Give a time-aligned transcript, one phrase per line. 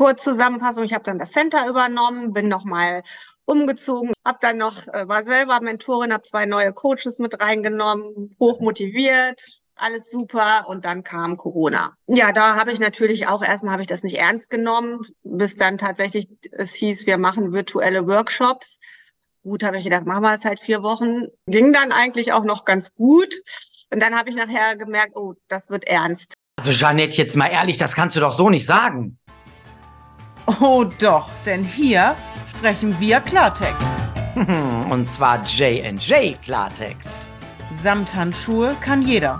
[0.00, 3.02] kurz Zusammenfassung, ich habe dann das Center übernommen, bin nochmal
[3.44, 8.60] umgezogen, habe dann noch, äh, war selber Mentorin, habe zwei neue Coaches mit reingenommen, hoch
[8.60, 11.92] motiviert, alles super und dann kam Corona.
[12.06, 15.76] Ja, da habe ich natürlich auch erstmal habe ich das nicht ernst genommen, bis dann
[15.76, 18.78] tatsächlich es hieß, wir machen virtuelle Workshops.
[19.42, 21.26] Gut, habe ich gedacht, machen wir es halt vier Wochen.
[21.44, 23.34] Ging dann eigentlich auch noch ganz gut.
[23.90, 26.32] Und dann habe ich nachher gemerkt, oh, das wird ernst.
[26.58, 29.18] Also Jeanette, jetzt mal ehrlich, das kannst du doch so nicht sagen.
[30.58, 32.16] Oh doch, denn hier
[32.48, 33.86] sprechen wir Klartext.
[34.90, 37.20] Und zwar J&J Klartext.
[37.80, 39.38] Samthandschuhe kann jeder.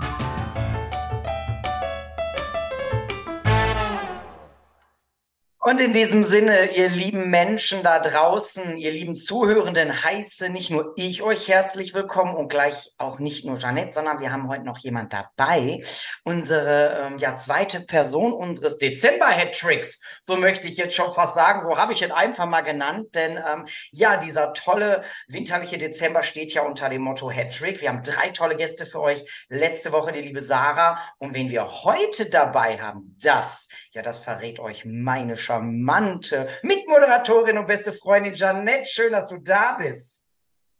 [5.63, 10.93] Und in diesem Sinne, ihr lieben Menschen da draußen, ihr lieben Zuhörenden, heiße nicht nur
[10.95, 14.79] ich euch herzlich willkommen und gleich auch nicht nur Jeanette, sondern wir haben heute noch
[14.79, 15.83] jemand dabei.
[16.23, 21.77] Unsere ähm, ja, zweite Person unseres Dezember-Hattricks, so möchte ich jetzt schon fast sagen, so
[21.77, 26.63] habe ich ihn einfach mal genannt, denn ähm, ja, dieser tolle winterliche Dezember steht ja
[26.63, 27.81] unter dem Motto Hattrick.
[27.81, 29.45] Wir haben drei tolle Gäste für euch.
[29.47, 34.59] Letzte Woche die liebe Sarah und wen wir heute dabei haben, das, ja, das verrät
[34.59, 38.85] euch meine Sch charmante Mitmoderatorin und beste Freundin Janette.
[38.85, 40.23] Schön, dass du da bist.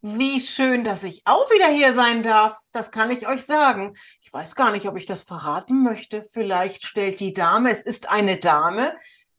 [0.02, 2.58] Wie schön, dass ich auch wieder hier sein darf.
[2.72, 3.96] Das kann ich euch sagen.
[4.22, 6.24] Ich weiß gar nicht, ob ich das verraten möchte.
[6.24, 8.94] Vielleicht stellt die Dame, es ist eine Dame.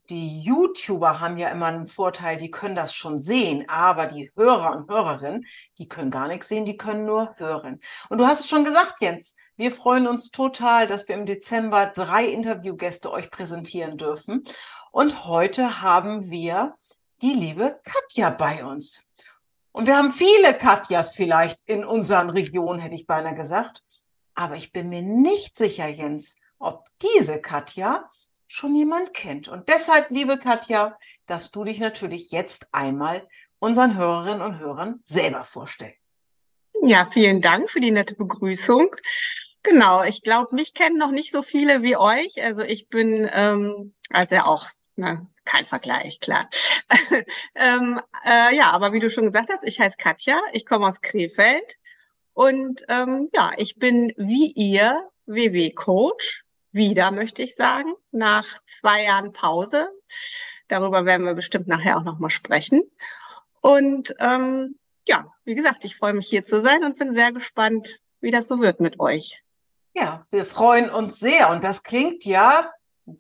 [0.09, 4.77] Die YouTuber haben ja immer einen Vorteil, die können das schon sehen, aber die Hörer
[4.77, 5.47] und Hörerinnen,
[5.79, 7.81] die können gar nichts sehen, die können nur hören.
[8.09, 11.87] Und du hast es schon gesagt, Jens, wir freuen uns total, dass wir im Dezember
[11.87, 14.45] drei Interviewgäste euch präsentieren dürfen.
[14.93, 16.77] Und heute haben wir
[17.23, 19.11] die liebe Katja bei uns.
[19.73, 23.83] Und wir haben viele Katjas vielleicht in unseren Regionen, hätte ich beinahe gesagt.
[24.35, 28.11] Aber ich bin mir nicht sicher, Jens, ob diese Katja
[28.47, 29.49] schon jemand kennt.
[29.49, 33.27] Und deshalb, liebe Katja, dass du dich natürlich jetzt einmal
[33.61, 35.97] unseren Hörerinnen und Hörern selber vorstellst.
[36.83, 38.95] Ja, vielen Dank für die nette Begrüßung.
[39.63, 42.43] Genau, ich glaube, mich kennen noch nicht so viele wie euch.
[42.43, 44.67] Also ich bin ähm, also ja auch
[44.97, 46.49] na, kein Vergleich, klar.
[47.55, 51.01] ähm, äh, ja, aber wie du schon gesagt hast, ich heiße Katja, ich komme aus
[51.01, 51.77] Krefeld
[52.35, 59.33] und ähm, ja, ich bin wie ihr WW-Coach, wieder möchte ich sagen, nach zwei Jahren
[59.33, 59.89] Pause.
[60.69, 62.83] Darüber werden wir bestimmt nachher auch nochmal sprechen.
[63.61, 68.01] Und ähm, ja, wie gesagt, ich freue mich hier zu sein und bin sehr gespannt,
[68.21, 69.43] wie das so wird mit euch.
[69.95, 71.51] Ja, wir freuen uns sehr.
[71.51, 72.71] Und das klingt ja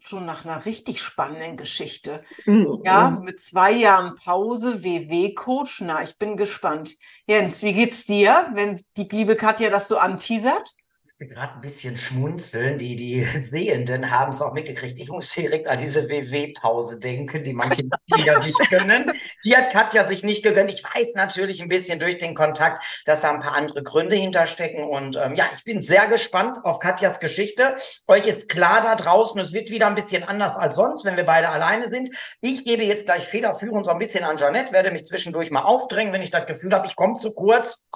[0.04, 2.25] schon nach einer richtig spannenden Geschichte.
[2.47, 2.81] Mhm.
[2.84, 5.82] Ja, mit zwei Jahren Pause, WW-Coach.
[5.82, 6.94] Na, ich bin gespannt.
[7.26, 10.75] Jens, wie geht's dir, wenn die liebe Katja das so anteasert?
[11.03, 12.79] Musste gerade ein bisschen schmunzeln.
[12.79, 15.01] Die, die Sehenden haben es auch mitgekriegt.
[15.01, 19.11] Ich muss direkt an diese WW-Pause denken, die manche Mitglieder sich gönnen.
[19.45, 20.71] Die hat Katja sich nicht gegönnt.
[20.71, 24.85] Ich weiß natürlich ein bisschen durch den Kontakt, dass da ein paar andere Gründe hinterstecken.
[24.85, 27.75] Und ähm, ja, ich bin sehr gespannt auf Katjas Geschichte.
[28.07, 31.25] Euch ist klar da draußen, es wird wieder ein bisschen anders als sonst, wenn wir
[31.25, 32.11] beide alleine sind.
[32.41, 36.12] Ich gebe jetzt gleich federführend so ein bisschen an Janette, werde mich zwischendurch mal aufdrängen,
[36.12, 37.87] wenn ich das Gefühl habe, ich komme zu kurz.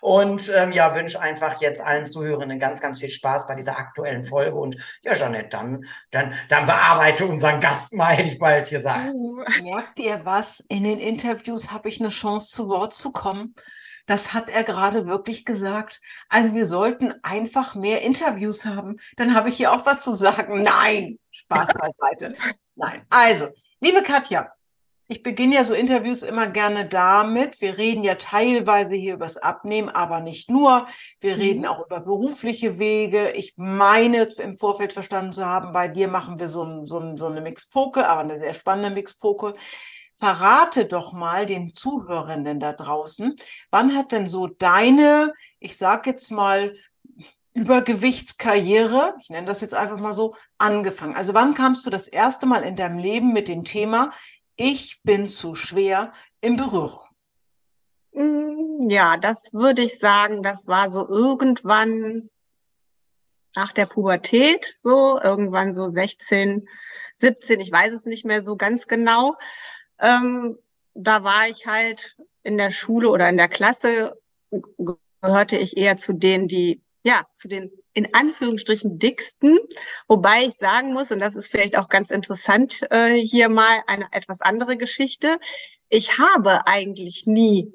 [0.00, 4.24] Und ähm, ja, wünsche einfach jetzt allen Zuhörenden ganz, ganz viel Spaß bei dieser aktuellen
[4.24, 4.54] Folge.
[4.54, 9.14] Und ja, Jeanette, dann, dann, dann bearbeite unseren Gast mal, hätte ich bald gesagt.
[9.62, 10.62] Merkt ihr was?
[10.68, 13.54] In den Interviews habe ich eine Chance, zu Wort zu kommen.
[14.06, 16.00] Das hat er gerade wirklich gesagt.
[16.28, 18.98] Also wir sollten einfach mehr Interviews haben.
[19.16, 20.62] Dann habe ich hier auch was zu sagen.
[20.62, 22.34] Nein, Spaß beiseite.
[22.74, 23.04] Nein.
[23.10, 23.48] Also,
[23.80, 24.52] liebe Katja,
[25.12, 27.60] ich beginne ja so Interviews immer gerne damit.
[27.60, 30.86] Wir reden ja teilweise hier übers Abnehmen, aber nicht nur.
[31.20, 31.40] Wir mhm.
[31.40, 33.30] reden auch über berufliche Wege.
[33.32, 37.42] Ich meine im Vorfeld verstanden zu haben, bei dir machen wir so, so, so eine
[37.42, 39.54] Mixpoke, aber eine sehr spannende Mixpoke.
[40.16, 43.36] Verrate doch mal den Zuhörenden da draußen,
[43.70, 46.72] wann hat denn so deine, ich sag jetzt mal,
[47.54, 51.14] Übergewichtskarriere, ich nenne das jetzt einfach mal so, angefangen?
[51.14, 54.10] Also wann kamst du das erste Mal in deinem Leben mit dem Thema,
[54.56, 57.00] ich bin zu schwer in Berührung?
[58.12, 62.28] Mm, ja, das würde ich sagen, das war so irgendwann
[63.54, 66.66] nach der Pubertät, so irgendwann so 16,
[67.14, 69.36] 17, ich weiß es nicht mehr so ganz genau.
[69.98, 70.58] Ähm,
[70.94, 74.18] da war ich halt in der Schule oder in der Klasse,
[75.20, 79.58] gehörte ich eher zu denen, die ja, zu den in Anführungsstrichen dicksten,
[80.08, 84.06] wobei ich sagen muss, und das ist vielleicht auch ganz interessant, äh, hier mal eine
[84.12, 85.38] etwas andere Geschichte.
[85.88, 87.72] Ich habe eigentlich nie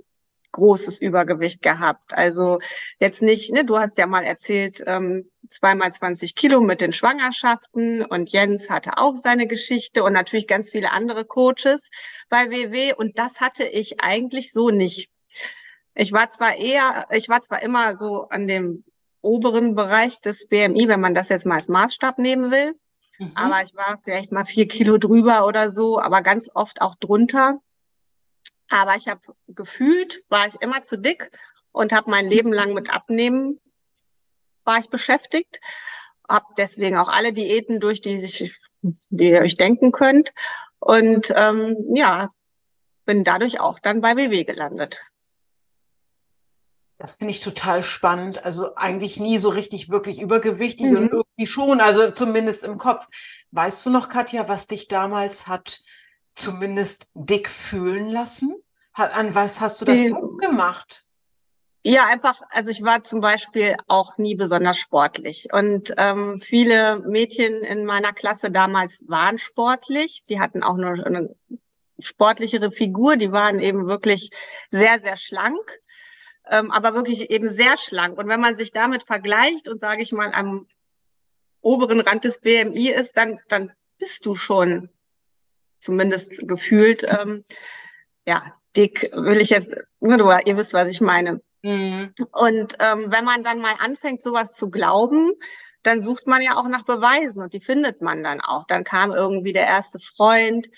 [0.52, 2.14] großes Übergewicht gehabt.
[2.14, 2.60] Also
[3.00, 8.04] jetzt nicht, ne, du hast ja mal erzählt, ähm, zweimal 20 Kilo mit den Schwangerschaften
[8.04, 11.92] und Jens hatte auch seine Geschichte und natürlich ganz viele andere Coaches
[12.30, 15.12] bei WW und das hatte ich eigentlich so nicht.
[15.94, 18.84] Ich war zwar eher, ich war zwar immer so an dem
[19.27, 22.75] oberen Bereich des BMI, wenn man das jetzt mal als Maßstab nehmen will,
[23.19, 23.31] mhm.
[23.35, 27.59] aber ich war vielleicht mal vier Kilo drüber oder so, aber ganz oft auch drunter.
[28.69, 31.31] Aber ich habe gefühlt, war ich immer zu dick
[31.71, 33.59] und habe mein Leben lang mit Abnehmen
[34.68, 35.62] war ich beschäftigt.
[36.30, 40.33] Habe deswegen auch alle Diäten durch, die sich, die ihr euch denken könnt.
[40.80, 42.30] Und ähm, ja,
[43.06, 45.01] bin dadurch auch dann bei WW gelandet.
[46.97, 48.44] Das finde ich total spannend.
[48.44, 50.97] Also eigentlich nie so richtig wirklich übergewichtig mhm.
[50.97, 53.07] und irgendwie schon, also zumindest im Kopf.
[53.51, 55.81] Weißt du noch, Katja, was dich damals hat
[56.33, 58.55] zumindest dick fühlen lassen?
[58.94, 61.05] An was hast du das äh, gemacht?
[61.83, 65.47] Ja, einfach, also ich war zum Beispiel auch nie besonders sportlich.
[65.53, 70.23] Und ähm, viele Mädchen in meiner Klasse damals waren sportlich.
[70.23, 71.33] Die hatten auch nur eine
[71.99, 73.15] sportlichere Figur.
[73.15, 74.31] Die waren eben wirklich
[74.69, 75.79] sehr, sehr schlank,
[76.49, 78.17] ähm, aber wirklich eben sehr schlank.
[78.17, 80.67] Und wenn man sich damit vergleicht und, sage ich mal, am
[81.61, 84.89] oberen Rand des BMI ist, dann, dann bist du schon
[85.79, 87.44] zumindest gefühlt, ähm,
[88.25, 89.69] ja, dick will ich jetzt,
[90.01, 91.41] ihr wisst, was ich meine.
[91.63, 92.13] Mhm.
[92.31, 95.33] Und ähm, wenn man dann mal anfängt, sowas zu glauben,
[95.83, 98.65] dann sucht man ja auch nach Beweisen und die findet man dann auch.
[98.67, 100.69] Dann kam irgendwie der erste Freund,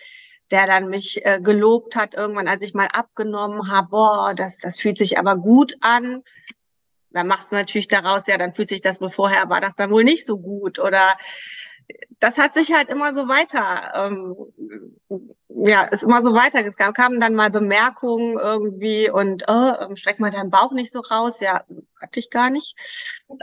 [0.51, 4.79] der dann mich äh, gelobt hat, irgendwann, als ich mal abgenommen habe, boah, das, das
[4.79, 6.23] fühlt sich aber gut an.
[7.11, 9.91] Dann machst du natürlich daraus, ja, dann fühlt sich das wohl vorher, war das dann
[9.91, 10.79] wohl nicht so gut.
[10.79, 11.17] Oder
[12.19, 14.35] das hat sich halt immer so weiter, ähm,
[15.65, 16.63] ja, ist immer so weiter.
[16.65, 20.99] Es kamen dann mal Bemerkungen irgendwie und oh, ähm, streck mal deinen Bauch nicht so
[20.99, 21.39] raus.
[21.39, 21.63] Ja,
[21.99, 22.75] hatte ich gar nicht.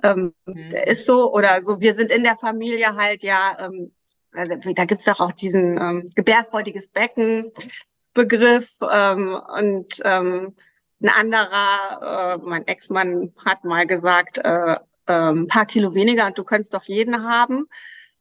[0.02, 0.68] Ähm, mhm.
[0.70, 1.80] Der ist so oder so.
[1.80, 3.56] Wir sind in der Familie halt ja.
[3.58, 3.92] Ähm,
[4.36, 7.52] also, da gibt's doch auch diesen ähm, gebärfreudiges Becken
[8.14, 10.54] Begriff ähm, und ähm,
[11.02, 16.38] ein anderer, äh, mein Ex-Mann hat mal gesagt, äh, äh, ein paar Kilo weniger und
[16.38, 17.68] du könntest doch jeden haben.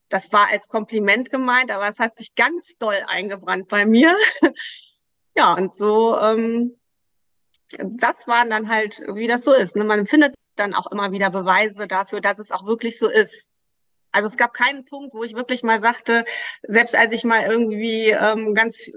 [0.09, 4.15] Das war als Kompliment gemeint, aber es hat sich ganz doll eingebrannt bei mir.
[5.37, 6.75] ja, und so, ähm,
[7.79, 9.75] das waren dann halt, wie das so ist.
[9.75, 9.83] Ne?
[9.83, 13.49] Man findet dann auch immer wieder Beweise dafür, dass es auch wirklich so ist.
[14.15, 16.23] Also es gab keinen Punkt, wo ich wirklich mal sagte,
[16.63, 18.89] selbst als ich mal irgendwie ähm, ganz,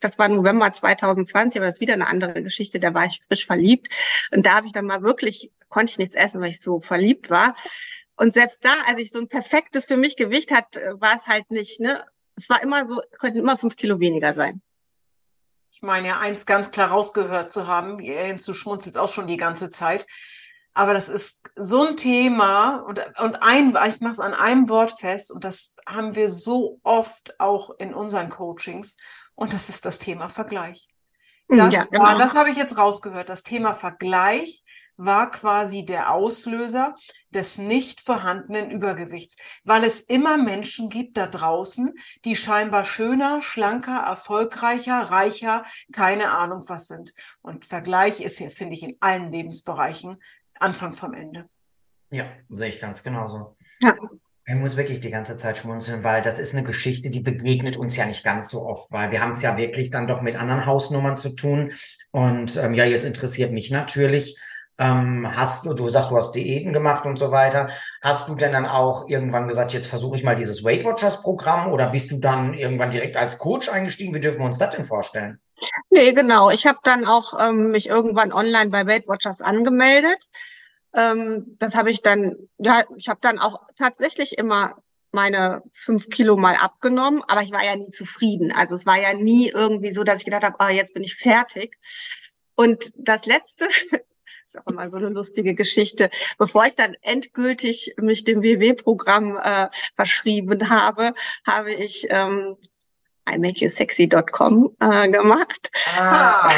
[0.00, 3.46] das war November 2020, aber das ist wieder eine andere Geschichte, da war ich frisch
[3.46, 3.88] verliebt.
[4.30, 7.30] Und da habe ich dann mal wirklich, konnte ich nichts essen, weil ich so verliebt
[7.30, 7.56] war.
[8.14, 11.26] Und selbst da, als ich so ein perfektes für mich Gewicht hat, äh, war es
[11.26, 12.06] halt nicht, ne?
[12.36, 14.62] Es war immer so, könnten immer fünf Kilo weniger sein.
[15.72, 17.98] Ich meine ja, eins ganz klar rausgehört zu haben,
[18.38, 20.06] zu schmunzelt auch schon die ganze Zeit.
[20.72, 24.98] Aber das ist so ein Thema und, und ein, ich mache es an einem Wort
[25.00, 28.96] fest und das haben wir so oft auch in unseren Coachings
[29.34, 30.88] und das ist das Thema Vergleich.
[31.48, 32.16] Das, ja, genau.
[32.16, 34.62] das habe ich jetzt rausgehört, das Thema Vergleich
[34.96, 36.94] war quasi der Auslöser
[37.30, 41.94] des nicht vorhandenen Übergewichts, weil es immer Menschen gibt da draußen,
[42.26, 47.14] die scheinbar schöner, schlanker, erfolgreicher, reicher, keine Ahnung was sind.
[47.40, 50.20] Und Vergleich ist hier, finde ich, in allen Lebensbereichen
[50.60, 51.46] Anfang vom Ende.
[52.10, 53.56] Ja, sehe ich ganz genauso.
[53.80, 53.96] Ja.
[54.46, 57.96] Ich muss wirklich die ganze Zeit schmunzeln, weil das ist eine Geschichte, die begegnet uns
[57.96, 60.66] ja nicht ganz so oft, weil wir haben es ja wirklich dann doch mit anderen
[60.66, 61.72] Hausnummern zu tun.
[62.10, 64.36] Und ähm, ja, jetzt interessiert mich natürlich,
[64.80, 67.68] ähm, hast du, du sagst, du hast Diäten gemacht und so weiter.
[68.02, 71.70] Hast du denn dann auch irgendwann gesagt, jetzt versuche ich mal dieses Weight Watchers Programm
[71.70, 74.14] oder bist du dann irgendwann direkt als Coach eingestiegen?
[74.14, 75.38] Wie dürfen wir uns das denn vorstellen?
[75.90, 76.50] Nee, genau.
[76.50, 80.30] Ich habe dann auch ähm, mich irgendwann online bei Weight Watchers angemeldet.
[80.94, 84.76] Ähm, das habe ich dann, ja, ich habe dann auch tatsächlich immer
[85.12, 88.52] meine fünf Kilo mal abgenommen, aber ich war ja nie zufrieden.
[88.52, 91.16] Also es war ja nie irgendwie so, dass ich gedacht habe, ah, jetzt bin ich
[91.16, 91.78] fertig.
[92.54, 93.66] Und das letzte,
[94.50, 96.10] ist auch immer so eine lustige Geschichte.
[96.38, 101.14] Bevor ich dann endgültig mich dem WW-Programm äh, verschrieben habe,
[101.46, 102.56] habe ich ähm,
[103.26, 105.70] imakeyousexy.com äh, gemacht.
[105.96, 106.50] Ah,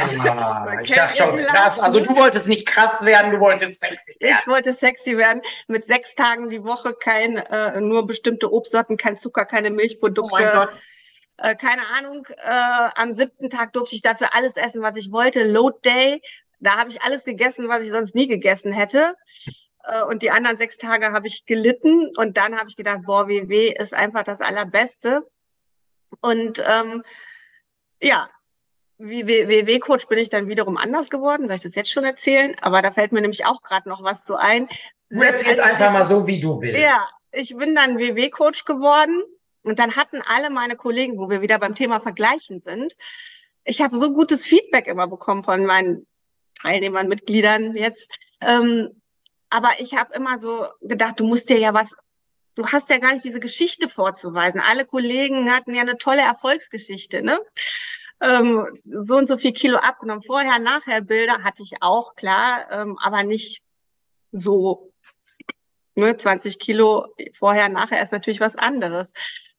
[0.83, 1.81] ich dachte schon krass.
[1.81, 4.37] Also du wolltest nicht krass werden, du wolltest sexy werden.
[4.39, 5.43] Ich wollte sexy werden.
[5.69, 10.35] Mit sechs Tagen die Woche kein, äh, nur bestimmte Obstsorten, kein Zucker, keine Milchprodukte.
[10.35, 10.73] Oh mein Gott.
[11.39, 15.45] Äh, keine Ahnung, äh, am siebten Tag durfte ich dafür alles essen, was ich wollte.
[15.45, 16.23] Load Day,
[16.61, 19.17] da habe ich alles gegessen, was ich sonst nie gegessen hätte.
[19.85, 22.11] Äh, und die anderen sechs Tage habe ich gelitten.
[22.17, 25.27] Und dann habe ich gedacht, boah, WW ist einfach das Allerbeste.
[26.21, 27.03] Und ähm,
[28.01, 28.29] ja,
[28.99, 31.49] wie WW-Coach bin ich dann wiederum anders geworden.
[31.49, 32.55] Soll ich das jetzt schon erzählen?
[32.61, 34.69] Aber da fällt mir nämlich auch gerade noch was zu ein.
[35.11, 36.81] Du erzählst einfach mal so, wie du willst.
[36.81, 39.23] Ja, ich bin dann WW-Coach geworden
[39.65, 42.97] und dann hatten alle meine Kollegen, wo wir wieder beim Thema Vergleichen sind,
[43.65, 46.07] ich habe so gutes Feedback immer bekommen von meinen
[46.61, 48.19] Teilnehmern, Mitgliedern jetzt.
[48.41, 49.01] Ähm,
[49.51, 51.95] aber ich habe immer so gedacht, du musst dir ja was,
[52.55, 54.61] du hast ja gar nicht diese Geschichte vorzuweisen.
[54.61, 57.41] Alle Kollegen hatten ja eine tolle Erfolgsgeschichte, ne?
[58.21, 60.23] Ähm, so und so viel Kilo abgenommen.
[60.23, 63.63] Vorher, nachher Bilder hatte ich auch, klar, ähm, aber nicht
[64.31, 64.93] so.
[65.95, 69.13] Ne, 20 Kilo vorher, nachher ist natürlich was anderes.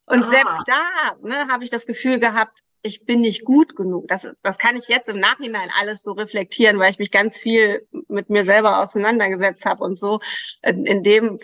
[0.06, 0.30] Und ah.
[0.30, 4.08] selbst da ne, habe ich das Gefühl gehabt, ich bin nicht gut genug.
[4.08, 7.88] Das, das kann ich jetzt im Nachhinein alles so reflektieren, weil ich mich ganz viel
[8.08, 10.20] mit mir selber auseinandergesetzt habe und so.
[10.62, 11.40] In, in dem,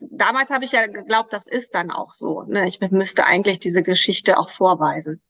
[0.00, 2.42] damals habe ich ja geglaubt, das ist dann auch so.
[2.42, 2.66] Ne?
[2.66, 5.22] Ich müsste eigentlich diese Geschichte auch vorweisen.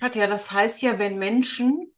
[0.00, 1.92] Katja, das heißt ja, wenn Menschen,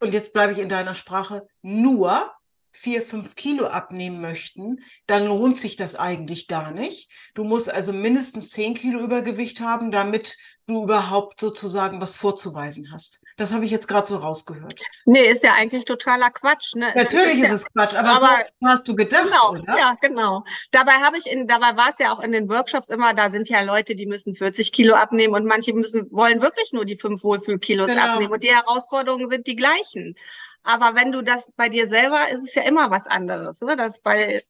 [0.00, 2.30] und jetzt bleibe ich in deiner Sprache, nur
[2.70, 7.08] vier, fünf Kilo abnehmen möchten, dann lohnt sich das eigentlich gar nicht.
[7.34, 13.20] Du musst also mindestens zehn Kilo Übergewicht haben, damit du überhaupt sozusagen was vorzuweisen hast.
[13.36, 14.80] Das habe ich jetzt gerade so rausgehört.
[15.04, 16.74] Nee, ist ja eigentlich totaler Quatsch.
[16.74, 16.92] Ne?
[16.94, 19.78] Natürlich ist, ist es Quatsch, aber, aber so hast du gedacht, genau, oder?
[19.78, 20.44] Ja, genau.
[20.70, 23.48] Dabei habe ich in, dabei war es ja auch in den Workshops immer, da sind
[23.48, 27.24] ja Leute, die müssen 40 Kilo abnehmen und manche müssen, wollen wirklich nur die fünf
[27.24, 28.02] Wohlfühlkilos genau.
[28.02, 30.16] abnehmen und die Herausforderungen sind die gleichen.
[30.62, 33.60] Aber wenn du das bei dir selber, ist es ja immer was anderes.
[33.60, 33.76] Ne?
[33.76, 34.42] Das bei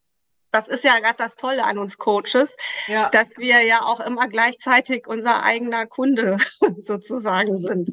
[0.55, 2.57] das ist ja gerade das Tolle an uns Coaches,
[2.87, 3.09] ja.
[3.11, 6.39] dass wir ja auch immer gleichzeitig unser eigener Kunde
[6.79, 7.91] sozusagen sind.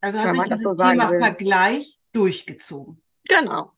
[0.00, 1.20] Also hat sich das so Thema will.
[1.20, 3.00] Vergleich durchgezogen.
[3.28, 3.70] Genau.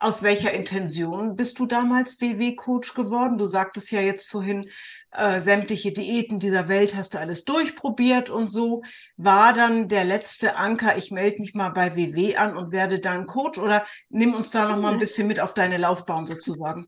[0.00, 3.36] Aus welcher Intention bist du damals WW-Coach geworden?
[3.36, 4.70] Du sagtest ja jetzt vorhin,
[5.10, 8.82] äh, sämtliche Diäten dieser Welt hast du alles durchprobiert und so.
[9.16, 13.26] War dann der letzte Anker, ich melde mich mal bei WW an und werde dann
[13.26, 15.00] Coach oder nimm uns da noch mal ein mhm.
[15.00, 16.86] bisschen mit auf deine Laufbahn sozusagen.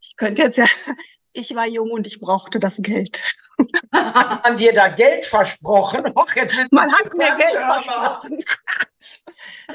[0.00, 0.66] Ich könnte jetzt ja,
[1.32, 3.20] ich war jung und ich brauchte das Geld.
[3.92, 6.06] Haben dir da Geld versprochen?
[6.16, 6.34] Och,
[6.70, 8.38] Man hat mir Geld versprochen.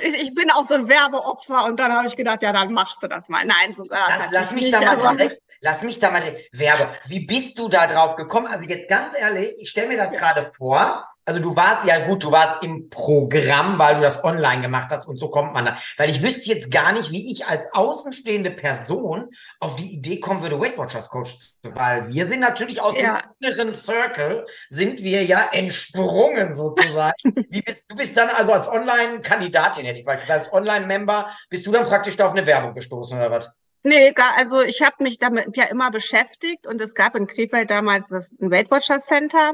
[0.01, 3.01] Ich, ich, bin auch so ein Werbeopfer und dann habe ich gedacht, ja, dann machst
[3.01, 3.45] du das mal.
[3.45, 4.07] Nein, sogar.
[4.09, 6.89] Lass, lass mich nicht, da mal direkt, lass mich da mal direkt, Werbe.
[7.05, 8.47] Wie bist du da drauf gekommen?
[8.47, 10.19] Also jetzt ganz ehrlich, ich stelle mir das ja.
[10.19, 14.61] gerade vor, also du warst ja gut, du warst im Programm, weil du das online
[14.61, 15.77] gemacht hast und so kommt man da.
[15.97, 19.29] Weil ich wüsste jetzt gar nicht, wie ich als außenstehende Person
[19.59, 23.21] auf die Idee kommen würde, Weight Watchers Coach zu weil wir sind natürlich aus ja.
[23.21, 27.15] dem inneren Circle, sind wir ja entsprungen sozusagen.
[27.49, 31.67] wie bist, du bist dann also als Online-Kandidatin, hätte ich mal gesagt, als Online-Member, bist
[31.67, 33.51] du dann praktisch da auf eine Werbung gestoßen oder was?
[33.83, 37.69] Nee, gar, also ich habe mich damit ja immer beschäftigt und es gab in Krefeld
[37.69, 39.53] damals das Weight Watchers Center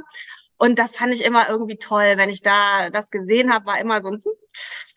[0.64, 2.14] und das fand ich immer irgendwie toll.
[2.16, 4.24] Wenn ich da das gesehen habe, war immer so ein,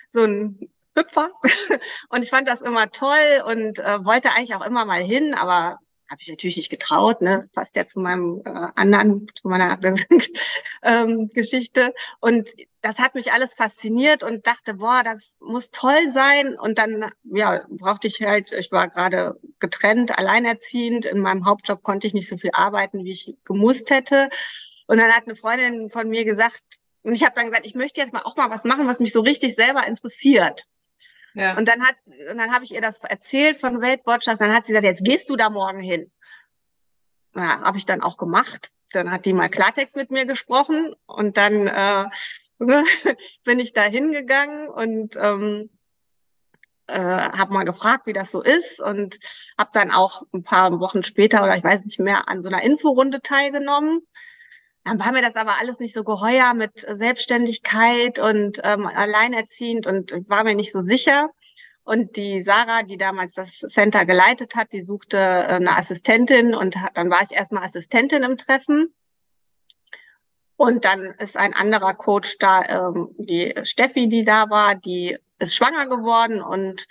[0.08, 0.60] so ein
[0.96, 1.32] Hüpfer.
[2.08, 5.80] und ich fand das immer toll und äh, wollte eigentlich auch immer mal hin, aber
[6.08, 7.50] habe ich natürlich nicht getraut, ne?
[7.52, 9.76] Passt ja zu meinem äh, anderen, zu meiner
[10.84, 11.92] ähm, Geschichte.
[12.20, 12.48] Und
[12.80, 16.56] das hat mich alles fasziniert und dachte, boah, das muss toll sein.
[16.56, 21.06] Und dann, ja, brauchte ich halt, ich war gerade getrennt, alleinerziehend.
[21.06, 24.30] In meinem Hauptjob konnte ich nicht so viel arbeiten, wie ich gemusst hätte.
[24.86, 26.62] Und dann hat eine Freundin von mir gesagt,
[27.02, 29.12] und ich habe dann gesagt, ich möchte jetzt mal auch mal was machen, was mich
[29.12, 30.66] so richtig selber interessiert.
[31.34, 31.56] Ja.
[31.56, 34.38] Und dann hat, und dann habe ich ihr das erzählt von Weight Watchers.
[34.38, 36.10] Dann hat sie gesagt, jetzt gehst du da morgen hin.
[37.34, 38.70] Ja, habe ich dann auch gemacht.
[38.92, 42.06] Dann hat die mal Klartext mit mir gesprochen und dann äh,
[43.44, 45.70] bin ich da hingegangen und ähm,
[46.86, 49.18] äh, habe mal gefragt, wie das so ist und
[49.58, 52.62] habe dann auch ein paar Wochen später oder ich weiß nicht mehr an so einer
[52.62, 54.06] Inforunde teilgenommen.
[54.86, 60.12] Dann war mir das aber alles nicht so geheuer mit Selbstständigkeit und ähm, alleinerziehend und
[60.28, 61.30] war mir nicht so sicher.
[61.82, 66.76] Und die Sarah, die damals das Center geleitet hat, die suchte äh, eine Assistentin und
[66.94, 68.94] dann war ich erstmal Assistentin im Treffen.
[70.54, 75.56] Und dann ist ein anderer Coach da, ähm, die Steffi, die da war, die ist
[75.56, 76.86] schwanger geworden und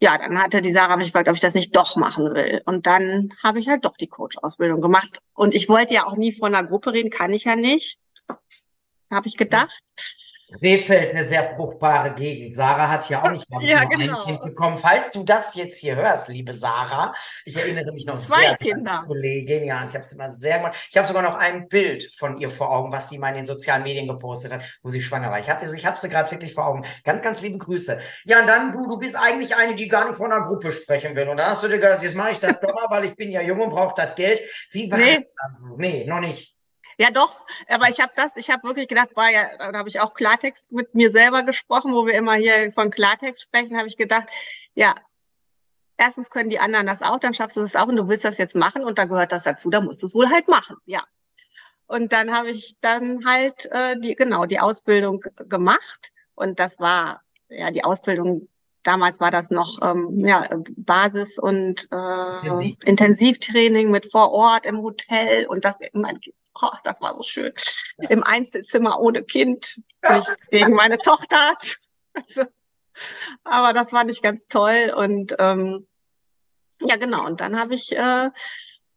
[0.00, 2.62] ja, dann hatte die Sarah mich gefragt, ob ich das nicht doch machen will.
[2.66, 5.20] Und dann habe ich halt doch die Coach-Ausbildung gemacht.
[5.34, 7.98] Und ich wollte ja auch nie von einer Gruppe reden, kann ich ja nicht.
[9.10, 9.82] Habe ich gedacht.
[10.62, 12.54] Rehfeld eine sehr fruchtbare Gegend.
[12.54, 14.18] Sarah hat ja auch nicht ich, ja, genau.
[14.18, 14.78] ein Kind bekommen.
[14.78, 17.14] Falls du das jetzt hier hörst, liebe Sarah,
[17.44, 18.92] ich erinnere mich noch Zwei sehr Kinder.
[18.92, 20.88] an die Kollegin, ja, und ich habe es immer sehr gemacht.
[20.90, 23.44] Ich habe sogar noch ein Bild von ihr vor Augen, was sie mal in den
[23.44, 25.38] sozialen Medien gepostet hat, wo sie schwanger war.
[25.38, 26.84] Ich habe ich hab sie gerade wirklich vor Augen.
[27.04, 28.00] Ganz, ganz liebe Grüße.
[28.24, 31.14] Ja, und dann du, du bist eigentlich eine, die gar nicht von einer Gruppe sprechen
[31.14, 31.28] will.
[31.28, 33.30] Und dann hast du dir gedacht, jetzt mache ich das doch mal, weil ich bin
[33.30, 34.40] ja jung und brauche das Geld.
[34.70, 35.16] Wie war nee.
[35.16, 35.76] das dann so?
[35.76, 36.57] Nee, noch nicht.
[37.00, 40.00] Ja, doch, aber ich habe das, ich habe wirklich gedacht, war ja, da habe ich
[40.00, 43.96] auch Klartext mit mir selber gesprochen, wo wir immer hier von Klartext sprechen, habe ich
[43.96, 44.28] gedacht,
[44.74, 44.96] ja,
[45.96, 48.36] erstens können die anderen das auch, dann schaffst du das auch und du willst das
[48.38, 51.04] jetzt machen und da gehört das dazu, da musst du es wohl halt machen, ja.
[51.86, 57.22] Und dann habe ich dann halt äh, die genau die Ausbildung gemacht und das war
[57.48, 58.48] ja die Ausbildung.
[58.82, 62.76] Damals war das noch ähm, ja Basis und äh, Intensiv.
[62.84, 65.76] Intensivtraining mit vor Ort im Hotel und das
[66.60, 67.52] oh, das war so schön
[67.98, 68.10] ja.
[68.10, 71.56] im Einzelzimmer ohne Kind nichts gegen meine Tochter.
[72.14, 72.44] Also,
[73.44, 75.86] aber das war nicht ganz toll und ähm,
[76.80, 78.30] ja genau und dann habe ich äh,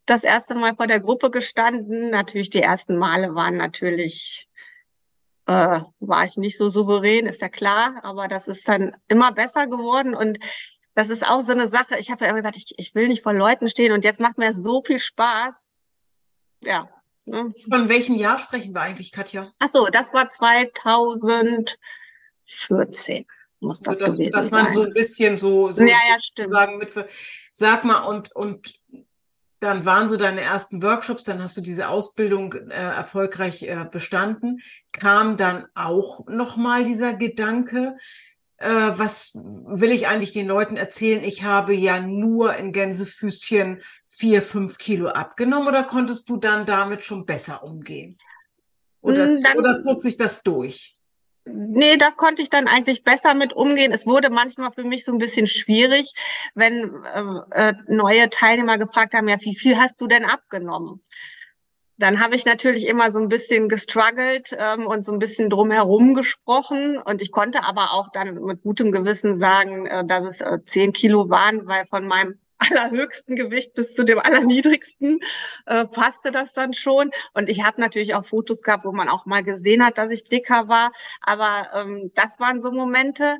[0.05, 2.09] das erste Mal vor der Gruppe gestanden.
[2.09, 4.49] Natürlich, die ersten Male waren natürlich,
[5.45, 9.67] äh, war ich nicht so souverän, ist ja klar, aber das ist dann immer besser
[9.67, 10.39] geworden und
[10.95, 11.97] das ist auch so eine Sache.
[11.97, 14.37] Ich habe ja immer gesagt, ich, ich will nicht vor Leuten stehen und jetzt macht
[14.37, 15.77] mir so viel Spaß.
[16.63, 16.89] Ja.
[17.25, 17.53] Ne?
[17.69, 19.51] Von welchem Jahr sprechen wir eigentlich, Katja?
[19.59, 23.25] Ach so, das war 2014
[23.61, 24.65] muss das, also das gewesen dass sein.
[24.65, 26.51] Dass man so ein bisschen so, so ja, ja, stimmt.
[26.51, 26.93] Sagen, mit,
[27.53, 28.73] sag mal, und, und
[29.59, 34.61] dann waren so deine ersten Workshops, dann hast du diese Ausbildung äh, erfolgreich äh, bestanden.
[34.91, 37.95] Kam dann auch nochmal dieser Gedanke,
[38.57, 41.23] äh, was will ich eigentlich den Leuten erzählen?
[41.23, 47.03] Ich habe ja nur in Gänsefüßchen vier, fünf Kilo abgenommen oder konntest du dann damit
[47.03, 48.17] schon besser umgehen?
[48.99, 50.95] Oder, hm, dann, oder zog sich das durch?
[51.45, 53.91] Nee, da konnte ich dann eigentlich besser mit umgehen.
[53.91, 56.13] Es wurde manchmal für mich so ein bisschen schwierig,
[56.53, 61.01] wenn äh, äh, neue Teilnehmer gefragt haben, ja, wie viel hast du denn abgenommen?
[61.97, 66.13] Dann habe ich natürlich immer so ein bisschen gestruggelt ähm, und so ein bisschen drumherum
[66.13, 66.97] gesprochen.
[66.97, 70.93] Und ich konnte aber auch dann mit gutem Gewissen sagen, äh, dass es äh, zehn
[70.93, 75.19] Kilo waren, weil von meinem allerhöchsten Gewicht bis zu dem allerniedrigsten
[75.65, 77.11] äh, passte das dann schon.
[77.33, 80.23] Und ich habe natürlich auch Fotos gehabt, wo man auch mal gesehen hat, dass ich
[80.23, 80.91] dicker war.
[81.21, 83.37] Aber ähm, das waren so Momente.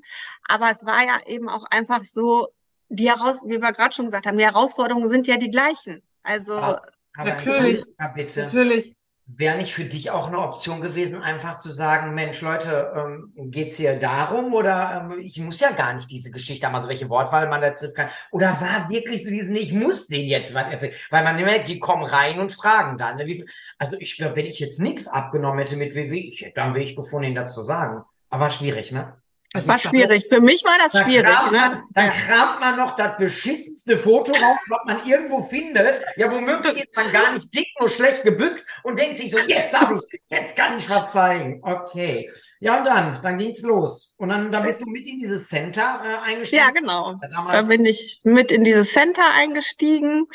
[0.47, 2.47] Aber es war ja eben auch einfach so,
[2.89, 6.01] die Heraus wie wir gerade schon gesagt haben, die Herausforderungen sind ja die gleichen.
[6.23, 6.81] Also aber,
[7.15, 7.85] aber natürlich,
[8.15, 8.41] bitte.
[8.43, 8.95] natürlich
[9.37, 13.71] wäre nicht für dich auch eine Option gewesen, einfach zu sagen, Mensch, Leute, ähm, geht
[13.71, 17.47] hier darum oder ähm, ich muss ja gar nicht diese Geschichte haben, also welche Wortwahl
[17.47, 18.09] man da trifft kann.
[18.31, 21.79] Oder war wirklich so diesen, ich muss den jetzt was erzählen, weil man merkt, die
[21.79, 23.17] kommen rein und fragen dann.
[23.17, 23.45] Ne?
[23.77, 26.95] also ich glaube, wenn ich jetzt nichts abgenommen hätte mit WW, ich hätte dann Weg
[26.95, 28.03] gefunden, ihn dazu sagen.
[28.29, 29.21] Aber schwierig, ne?
[29.53, 30.27] Das war schwierig.
[30.29, 31.25] Für mich war das schwierig.
[31.25, 31.83] Kramt man, ne?
[31.91, 32.11] Dann ja.
[32.11, 36.01] kramt man noch das beschissenste Foto raus, was man irgendwo findet.
[36.15, 39.77] Ja, womöglich ist man gar nicht dick, nur schlecht gebückt und denkt sich so, jetzt
[39.77, 41.59] habe ich, jetzt kann ich was zeigen.
[41.63, 42.31] Okay.
[42.61, 44.15] Ja, und dann, dann ging's los.
[44.17, 46.63] Und dann, dann bist du mit in dieses Center äh, eingestiegen.
[46.63, 47.15] Ja, genau.
[47.51, 50.27] Da bin ich mit in dieses Center eingestiegen.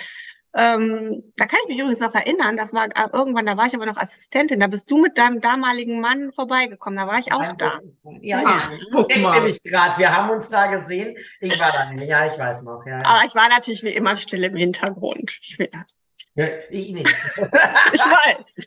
[0.58, 3.74] Ähm, da kann ich mich übrigens noch erinnern, das war äh, irgendwann, da war ich
[3.74, 7.42] aber noch Assistentin, da bist du mit deinem damaligen Mann vorbeigekommen, da war ich auch
[7.42, 7.72] ja, da.
[8.22, 9.46] ja, ja, guck mal.
[9.46, 12.86] Ich gerade, wir haben uns da gesehen, ich war da nicht, ja, ich weiß noch.
[12.86, 15.38] Ja, aber ich war natürlich wie immer still im Hintergrund.
[16.34, 17.06] Ja, ich nicht.
[17.36, 18.66] ich weiß.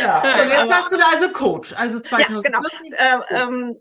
[0.00, 0.42] Ja.
[0.42, 2.52] Und jetzt machst du da also Coach, also 2014.
[2.52, 3.26] Ja, genau.
[3.30, 3.80] Äh, ähm,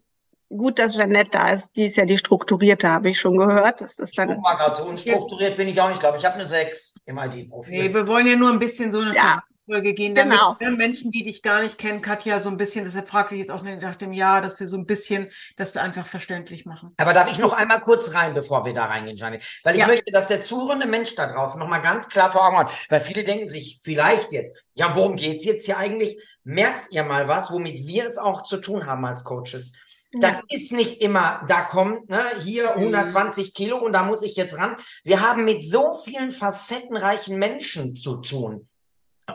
[0.49, 1.75] gut, dass Jeanette da ist.
[1.77, 3.81] Die ist ja die strukturierte, habe ich schon gehört.
[3.81, 4.29] Das ist dann.
[4.29, 5.95] Guck mal gerade, so unstrukturiert bin ich auch nicht.
[5.95, 7.83] Ich glaube, ich habe eine 6 im ID-Profil.
[7.83, 9.43] Nee, wir wollen ja nur ein bisschen so eine ja.
[9.69, 10.75] Folge gehen, damit genau.
[10.75, 13.61] Menschen, die dich gar nicht kennen, Katja, so ein bisschen, deshalb fragte ich jetzt auch
[13.61, 16.89] nach dem Jahr, dass wir so ein bisschen, dass wir einfach verständlich machen.
[16.97, 19.43] Aber darf ich noch einmal kurz rein, bevor wir da reingehen, Janet?
[19.63, 19.87] Weil ich ja.
[19.87, 23.23] möchte, dass der zuhörende Mensch da draußen nochmal ganz klar vor Augen hat, weil viele
[23.23, 26.17] denken sich vielleicht jetzt, ja, worum geht's jetzt hier eigentlich?
[26.43, 29.73] Merkt ihr mal was, womit wir es auch zu tun haben als Coaches?
[30.11, 30.43] Das ja.
[30.49, 33.53] ist nicht immer, da kommt ne, hier 120 mhm.
[33.53, 34.75] Kilo und da muss ich jetzt ran.
[35.03, 38.67] Wir haben mit so vielen facettenreichen Menschen zu tun.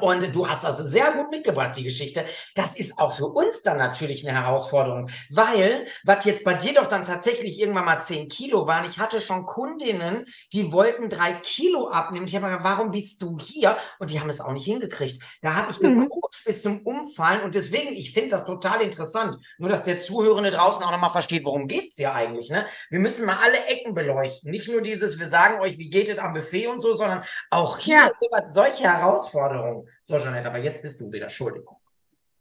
[0.01, 2.25] Und du hast das sehr gut mitgebracht, die Geschichte.
[2.55, 6.87] Das ist auch für uns dann natürlich eine Herausforderung, weil, was jetzt bei dir doch
[6.87, 11.89] dann tatsächlich irgendwann mal 10 Kilo waren, ich hatte schon Kundinnen, die wollten drei Kilo
[11.89, 12.27] abnehmen.
[12.27, 13.77] Ich habe gesagt, warum bist du hier?
[13.99, 15.23] Und die haben es auch nicht hingekriegt.
[15.43, 16.01] Da habe ich mhm.
[16.01, 19.39] gecoacht bis zum Umfallen und deswegen, ich finde das total interessant.
[19.59, 22.67] Nur, dass der Zuhörende draußen auch nochmal versteht, worum geht's hier eigentlich, ne?
[22.91, 24.51] Wir müssen mal alle Ecken beleuchten.
[24.51, 27.79] Nicht nur dieses, wir sagen euch, wie geht es am Buffet und so, sondern auch
[27.79, 28.53] hier ja.
[28.53, 29.84] solche Herausforderungen.
[30.05, 31.25] So, Jeanette, aber jetzt bist du wieder.
[31.25, 31.77] Entschuldigung.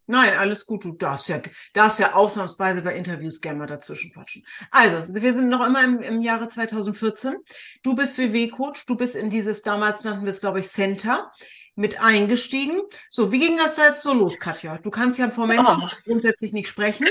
[0.06, 0.84] Nein, alles gut.
[0.84, 1.41] Du darfst ja,
[1.73, 4.45] darfst ja ausnahmsweise bei Interviews gerne mal dazwischen quatschen.
[4.69, 7.38] Also, wir sind noch immer im, im Jahre 2014.
[7.84, 8.86] Du bist WW-Coach.
[8.86, 11.32] Du bist in dieses, damals nannten wir es, glaube ich, Center
[11.75, 12.82] mit eingestiegen.
[13.10, 14.77] So, wie ging das da jetzt so los, Katja?
[14.77, 15.88] Du kannst ja vor Menschen oh.
[16.03, 17.08] grundsätzlich nicht sprechen.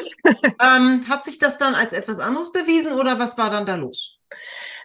[0.61, 4.18] ähm, hat sich das dann als etwas anderes bewiesen oder was war dann da los?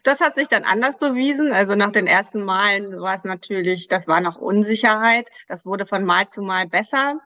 [0.03, 1.51] Das hat sich dann anders bewiesen.
[1.51, 5.29] Also nach den ersten Malen war es natürlich, das war noch Unsicherheit.
[5.47, 7.19] Das wurde von Mal zu Mal besser.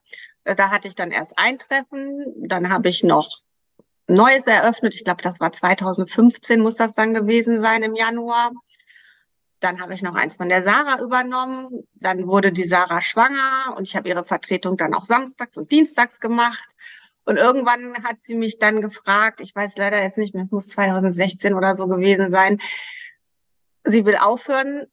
[0.43, 2.25] Da hatte ich dann erst ein Treffen.
[2.47, 3.41] Dann habe ich noch
[4.07, 4.95] Neues eröffnet.
[4.95, 8.51] Ich glaube, das war 2015 muss das dann gewesen sein im Januar.
[9.59, 11.87] Dann habe ich noch eins von der Sarah übernommen.
[11.93, 16.19] Dann wurde die Sarah schwanger und ich habe ihre Vertretung dann auch samstags und dienstags
[16.19, 16.67] gemacht.
[17.25, 20.67] Und irgendwann hat sie mich dann gefragt, ich weiß leider jetzt nicht mehr, es muss
[20.69, 22.59] 2016 oder so gewesen sein,
[23.83, 24.87] sie will aufhören,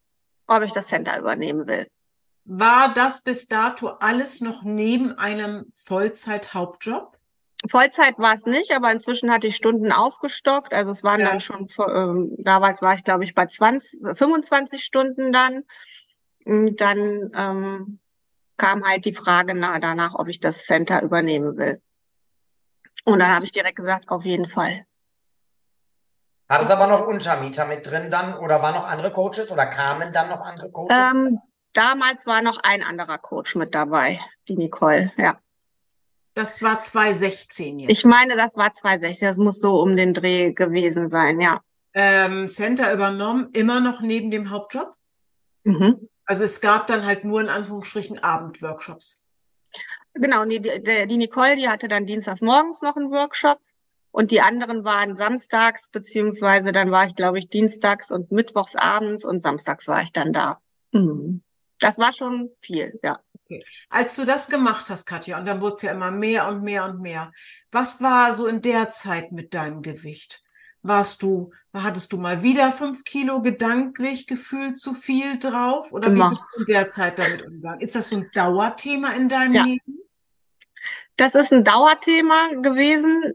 [0.46, 1.86] ob ich das Center übernehmen will.
[2.44, 7.18] War das bis dato alles noch neben einem Vollzeit-Hauptjob?
[7.68, 10.72] Vollzeit war es nicht, aber inzwischen hatte ich Stunden aufgestockt.
[10.72, 11.30] Also es waren ja.
[11.30, 15.64] dann schon, ähm, damals war ich glaube ich bei 20, 25 Stunden dann.
[16.44, 17.98] Und dann ähm,
[18.56, 21.82] kam halt die Frage nach, danach, ob ich das Center übernehmen will.
[23.12, 24.84] Und dann habe ich direkt gesagt, auf jeden Fall.
[26.48, 30.12] Hat es aber noch Untermieter mit drin dann oder waren noch andere Coaches oder kamen
[30.12, 30.96] dann noch andere Coaches?
[30.96, 31.38] Ähm,
[31.74, 34.18] damals war noch ein anderer Coach mit dabei,
[34.48, 35.38] die Nicole, ja.
[36.34, 37.90] Das war 2016 jetzt.
[37.90, 39.26] Ich meine, das war 2016.
[39.26, 41.60] Das muss so um den Dreh gewesen sein, ja.
[41.94, 44.94] Ähm, Center übernommen, immer noch neben dem Hauptjob?
[45.64, 46.08] Mhm.
[46.24, 49.24] Also es gab dann halt nur in Anführungsstrichen Abendworkshops.
[50.14, 53.60] Genau, die, die, die Nicole, die hatte dann dienstags morgens noch einen Workshop
[54.10, 59.24] und die anderen waren samstags, beziehungsweise dann war ich, glaube ich, dienstags und mittwochs abends
[59.24, 60.60] und samstags war ich dann da.
[60.92, 61.42] Mhm.
[61.78, 63.20] Das war schon viel, ja.
[63.44, 63.64] Okay.
[63.88, 66.84] Als du das gemacht hast, Katja, und dann wurde es ja immer mehr und mehr
[66.84, 67.32] und mehr,
[67.70, 70.42] was war so in der Zeit mit deinem Gewicht?
[70.82, 75.92] Warst du, hattest du mal wieder fünf Kilo gedanklich gefühlt zu viel drauf?
[75.92, 76.30] Oder immer.
[76.30, 77.80] wie bist du in der Zeit damit umgegangen?
[77.80, 79.64] Ist das so ein Dauerthema in deinem ja.
[79.64, 79.98] Leben?
[81.16, 83.34] Das ist ein Dauerthema gewesen.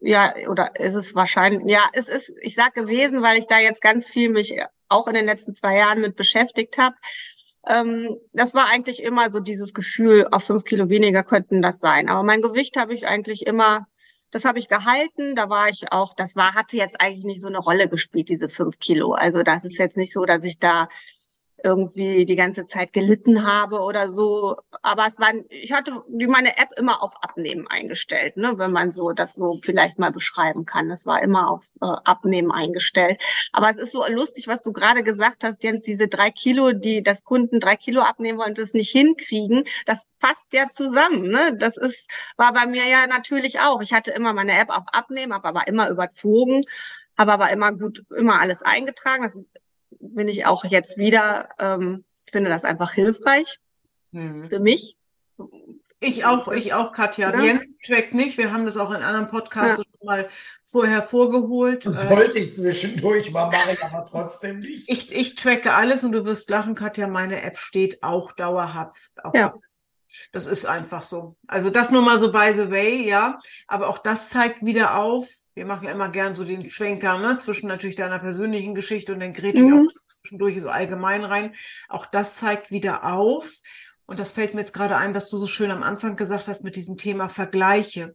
[0.00, 3.80] Ja, oder ist es wahrscheinlich, ja, es ist, ich sag gewesen, weil ich da jetzt
[3.80, 4.54] ganz viel mich
[4.88, 6.96] auch in den letzten zwei Jahren mit beschäftigt habe.
[7.66, 12.08] Ähm, das war eigentlich immer so dieses Gefühl, auf fünf Kilo weniger könnten das sein.
[12.08, 13.86] Aber mein Gewicht habe ich eigentlich immer,
[14.34, 15.36] das habe ich gehalten.
[15.36, 18.48] Da war ich auch, das war, hatte jetzt eigentlich nicht so eine Rolle gespielt, diese
[18.48, 19.12] fünf Kilo.
[19.12, 20.88] Also das ist jetzt nicht so, dass ich da
[21.64, 24.56] irgendwie die ganze Zeit gelitten habe oder so.
[24.82, 25.92] Aber es war, ich hatte
[26.28, 30.66] meine App immer auf Abnehmen eingestellt, ne, wenn man so das so vielleicht mal beschreiben
[30.66, 30.90] kann.
[30.90, 33.20] Es war immer auf äh, Abnehmen eingestellt.
[33.52, 37.02] Aber es ist so lustig, was du gerade gesagt hast, Jens, diese drei Kilo, die
[37.02, 41.28] das Kunden drei Kilo abnehmen wollen das nicht hinkriegen, das passt ja zusammen.
[41.30, 41.56] Ne?
[41.58, 43.80] Das ist, war bei mir ja natürlich auch.
[43.80, 46.62] Ich hatte immer meine App auf Abnehmen, aber immer überzogen
[47.16, 49.22] habe aber immer gut, immer alles eingetragen.
[49.22, 49.38] Das
[50.00, 53.58] bin ich auch jetzt wieder, ähm, ich finde das einfach hilfreich
[54.12, 54.48] mhm.
[54.48, 54.96] für mich.
[56.00, 57.32] Ich auch, ich auch, Katja.
[57.32, 57.42] Ja?
[57.42, 58.36] Jens trackt nicht.
[58.36, 59.84] Wir haben das auch in anderen Podcasts ja.
[59.84, 60.28] schon mal
[60.66, 61.86] vorher vorgeholt.
[61.86, 64.88] Das äh, wollte ich zwischendurch mal, machen, aber trotzdem nicht.
[64.90, 67.08] Ich, ich tracke alles und du wirst lachen, Katja.
[67.08, 69.10] Meine App steht auch dauerhaft.
[69.22, 69.54] Auch ja.
[70.32, 71.36] Das ist einfach so.
[71.46, 73.38] Also das nur mal so by the way, ja.
[73.66, 77.38] Aber auch das zeigt wieder auf, wir machen ja immer gern so den Schwenker, ne,
[77.38, 79.68] zwischen natürlich deiner persönlichen Geschichte und dann grätsche mhm.
[79.68, 81.54] ich auch zwischendurch so allgemein rein.
[81.88, 83.48] Auch das zeigt wieder auf.
[84.06, 86.62] Und das fällt mir jetzt gerade ein, dass du so schön am Anfang gesagt hast
[86.62, 88.14] mit diesem Thema Vergleiche.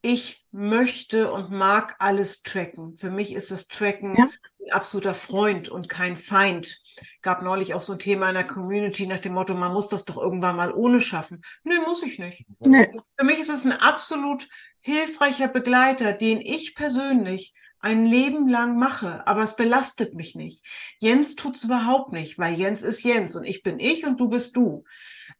[0.00, 2.96] Ich möchte und mag alles tracken.
[2.98, 4.28] Für mich ist das Tracken ja.
[4.70, 6.80] Absoluter Freund und kein Feind.
[7.22, 10.04] Gab neulich auch so ein Thema in der Community nach dem Motto, man muss das
[10.04, 11.42] doch irgendwann mal ohne schaffen.
[11.62, 12.46] Nö, muss ich nicht.
[12.60, 12.90] Nee.
[13.16, 14.48] Für mich ist es ein absolut
[14.80, 20.64] hilfreicher Begleiter, den ich persönlich ein Leben lang mache, aber es belastet mich nicht.
[20.98, 24.56] Jens tut's überhaupt nicht, weil Jens ist Jens und ich bin ich und du bist
[24.56, 24.84] du.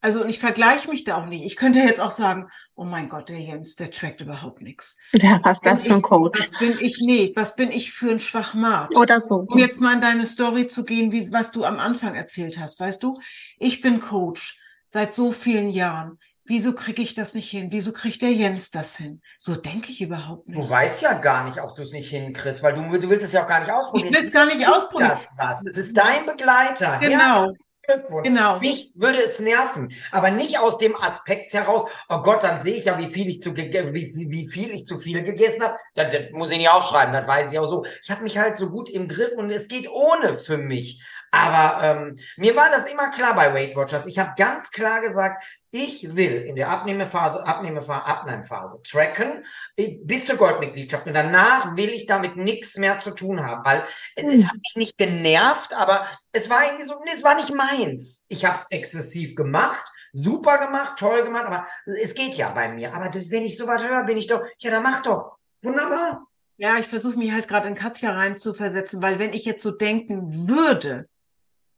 [0.05, 1.43] Also und ich vergleiche mich da auch nicht.
[1.43, 4.99] Ich könnte jetzt auch sagen, oh mein Gott, der Jens, der trackt überhaupt nichts.
[5.13, 6.39] Ja, was das für ein Coach?
[6.39, 6.99] Was bin ich?
[7.07, 8.95] Nee, was bin ich für ein Schwachmat?
[8.95, 9.47] Oder so.
[9.47, 12.79] Um jetzt mal in deine Story zu gehen, wie was du am Anfang erzählt hast,
[12.79, 13.19] weißt du?
[13.57, 17.69] Ich bin Coach seit so vielen Jahren wieso kriege ich das nicht hin?
[17.71, 19.21] Wieso kriegt der Jens das hin?
[19.37, 20.61] So denke ich überhaupt nicht.
[20.61, 23.33] Du weißt ja gar nicht, ob du es nicht hinkriegst, weil du, du willst es
[23.33, 24.07] ja auch gar nicht ausprobieren.
[24.07, 25.09] Ich will es gar nicht ausprobieren.
[25.09, 25.65] Das was.
[25.65, 26.99] Es ist dein Begleiter.
[26.99, 27.47] Genau.
[27.47, 27.51] Ja.
[27.87, 28.27] Glückwunsch.
[28.27, 28.59] Genau.
[28.59, 32.85] Mich würde es nerven, aber nicht aus dem Aspekt heraus, oh Gott, dann sehe ich
[32.85, 35.77] ja, wie viel ich zu, wie, wie viel ich zu viel gegessen habe.
[35.95, 37.85] Das, das muss ich nicht aufschreiben, das weiß ich auch so.
[38.03, 41.01] Ich habe mich halt so gut im Griff und es geht ohne für mich.
[41.35, 44.05] Aber ähm, mir war das immer klar bei Weight Watchers.
[44.05, 49.45] Ich habe ganz klar gesagt, ich will in der Abnehmephase, Abnehmephase, Abnehmphase tracken
[49.75, 51.05] äh, bis zur Goldmitgliedschaft.
[51.05, 53.83] Und danach will ich damit nichts mehr zu tun haben, weil
[54.15, 58.23] es, es hat mich nicht genervt, aber es war irgendwie so, es war nicht meins.
[58.29, 62.93] Ich habe es exzessiv gemacht, super gemacht, toll gemacht, aber es geht ja bei mir.
[62.93, 65.37] Aber wenn ich so weit höre, bin ich doch, ja, dann mach doch.
[65.61, 66.25] Wunderbar.
[66.57, 70.47] Ja, ich versuche mich halt gerade in Katja reinzuversetzen, weil wenn ich jetzt so denken
[70.47, 71.09] würde,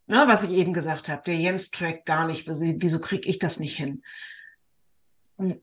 [0.08, 3.40] ne, was ich eben gesagt habe, der Jens trackt gar nicht, wieso, wieso kriege ich
[3.40, 4.04] das nicht hin?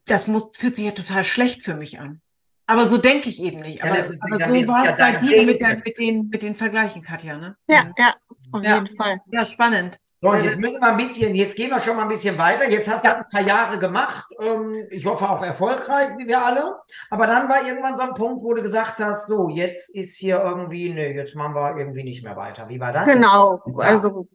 [0.07, 2.21] Das muss, fühlt sich ja total schlecht für mich an.
[2.67, 3.79] Aber so denke ich eben nicht.
[3.81, 5.99] Ja, Aber, das ist- aber so war ja es bei dein dir mit, dein, mit,
[5.99, 7.57] den, mit den Vergleichen, Katja, ne?
[7.67, 7.93] Ja, Mhm.
[7.99, 8.15] ja,
[8.53, 8.75] auf Ja.
[8.83, 9.21] jeden Fall.
[9.33, 9.99] Ja, spannend.
[10.25, 12.67] So, und jetzt müssen wir ein bisschen, jetzt gehen wir schon mal ein bisschen weiter.
[12.67, 13.17] Jetzt hast du Ja.
[13.19, 14.25] ein paar Jahre gemacht.
[14.41, 16.79] Ähm, ich hoffe auch erfolgreich, wie wir alle.
[17.11, 20.41] Aber dann war irgendwann so ein Punkt, wo du gesagt hast, so, jetzt ist hier
[20.43, 22.71] irgendwie, nee, jetzt machen wir irgendwie nicht mehr weiter.
[22.71, 23.05] Wie war das?
[23.07, 23.85] Genau, Ja.
[23.85, 24.27] also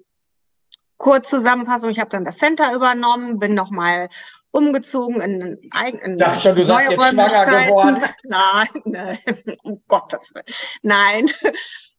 [0.98, 4.10] kurz Zusammenfassung, ich habe dann das Center übernommen, bin nochmal
[4.52, 8.00] umgezogen in ein eigenen dachte schon, du sagst jetzt schwanger geworden.
[8.26, 9.20] Nein, nein,
[9.64, 10.46] um Gottes Willen.
[10.84, 11.32] Nein.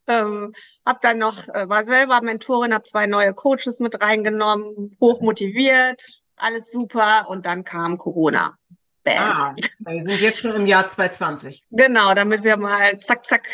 [0.06, 0.52] Ähm,
[0.84, 6.02] hab dann noch, äh, war selber Mentorin, habe zwei neue Coaches mit reingenommen, hoch motiviert,
[6.36, 8.56] alles super und dann kam Corona.
[9.02, 9.16] Bam.
[9.18, 11.64] Ah, wir sind jetzt schon im Jahr 2020.
[11.70, 13.48] Genau, damit wir mal zack, zack.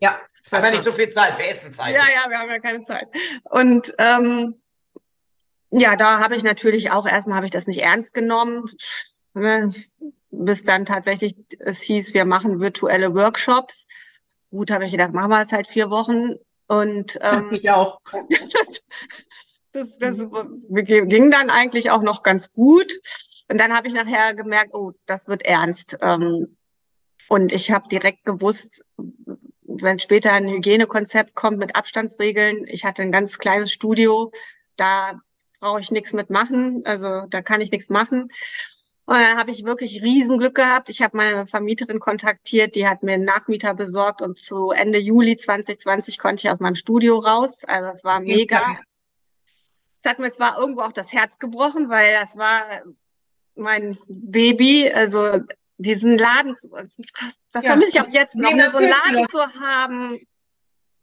[0.00, 0.18] Ja,
[0.50, 1.94] Aber nicht so viel Zeit für Essenszeit.
[1.94, 3.08] Ja, ja, wir haben ja keine Zeit.
[3.44, 4.60] Und ähm,
[5.70, 8.68] ja, da habe ich natürlich auch erstmal habe ich das nicht ernst genommen,
[9.34, 9.70] ne,
[10.30, 13.86] bis dann tatsächlich es hieß, wir machen virtuelle Workshops.
[14.50, 16.34] Gut, habe ich gedacht, machen wir es halt vier Wochen
[16.66, 18.00] und ähm, Ich auch.
[19.72, 20.18] das, das
[20.70, 22.92] ging dann eigentlich auch noch ganz gut.
[23.48, 25.98] Und dann habe ich nachher gemerkt, oh, das wird ernst.
[26.00, 26.56] Ähm,
[27.28, 28.84] und ich habe direkt gewusst,
[29.62, 34.32] wenn später ein Hygienekonzept kommt mit Abstandsregeln, ich hatte ein ganz kleines Studio,
[34.76, 35.20] da
[35.60, 38.28] brauche ich nichts mitmachen, also da kann ich nichts machen.
[39.10, 40.88] Und dann habe ich wirklich Riesenglück gehabt.
[40.88, 45.36] Ich habe meine Vermieterin kontaktiert, die hat mir einen Nachmieter besorgt und zu Ende Juli
[45.36, 47.64] 2020 konnte ich aus meinem Studio raus.
[47.64, 48.78] Also es war mega.
[49.98, 52.82] Es hat mir zwar irgendwo auch das Herz gebrochen, weil das war
[53.56, 54.88] mein Baby.
[54.94, 55.40] Also
[55.76, 56.94] diesen Laden, zu, das
[57.52, 60.20] Ja, vermisse ich auch jetzt noch, ne, so einen Laden zu haben.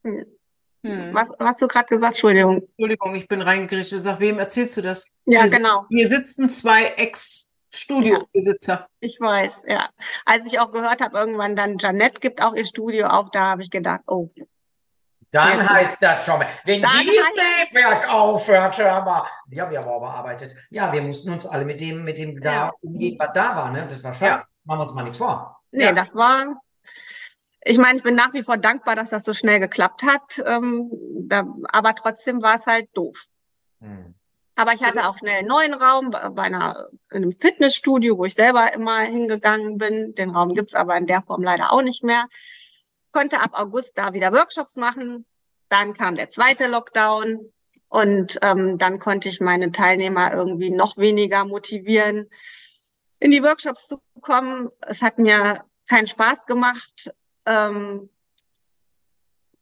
[0.03, 1.13] Hm.
[1.13, 2.13] Was, was hast du gerade gesagt?
[2.13, 2.61] Entschuldigung.
[2.61, 4.01] Entschuldigung, ich bin reingerichtet.
[4.01, 5.09] Sag, wem erzählst du das?
[5.25, 5.85] Ja, Hier- genau.
[5.89, 6.93] Hier sitzen zwei
[7.77, 8.87] Ex-Studiobesitzer.
[8.99, 9.89] Ich weiß, ja.
[10.25, 13.61] Als ich auch gehört habe, irgendwann dann Janette gibt auch ihr Studio auf, da habe
[13.61, 14.29] ich gedacht, oh,
[15.31, 15.69] Dann Ja.
[15.69, 17.05] heißt das schon mal, wenn heißt-
[17.61, 19.27] Netzwerk aufhört, hör mal.
[19.47, 20.55] Die haben wir aber auch bearbeitet.
[20.69, 22.71] Ja, wir mussten uns alle mit dem, mit dem da Ja.
[22.81, 23.85] umgehen, was da war, ne?
[23.89, 24.47] Das war scheiße.
[24.63, 25.59] Machen wir uns mal nichts vor.
[25.71, 25.91] nee, Ja.
[25.91, 26.61] das war.
[27.61, 30.41] Ich meine, ich bin nach wie vor dankbar, dass das so schnell geklappt hat.
[30.45, 30.89] Ähm,
[31.27, 33.25] da, aber trotzdem war es halt doof.
[33.81, 34.15] Hm.
[34.57, 38.33] Aber ich hatte auch schnell einen neuen Raum bei einer, in einem Fitnessstudio, wo ich
[38.33, 40.15] selber immer hingegangen bin.
[40.15, 42.25] Den Raum gibt's aber in der Form leider auch nicht mehr.
[43.11, 45.27] Konnte ab August da wieder Workshops machen.
[45.69, 47.53] Dann kam der zweite Lockdown
[47.89, 52.27] und ähm, dann konnte ich meine Teilnehmer irgendwie noch weniger motivieren,
[53.19, 54.69] in die Workshops zu kommen.
[54.81, 57.13] Es hat mir keinen Spaß gemacht.
[57.45, 58.09] Ähm,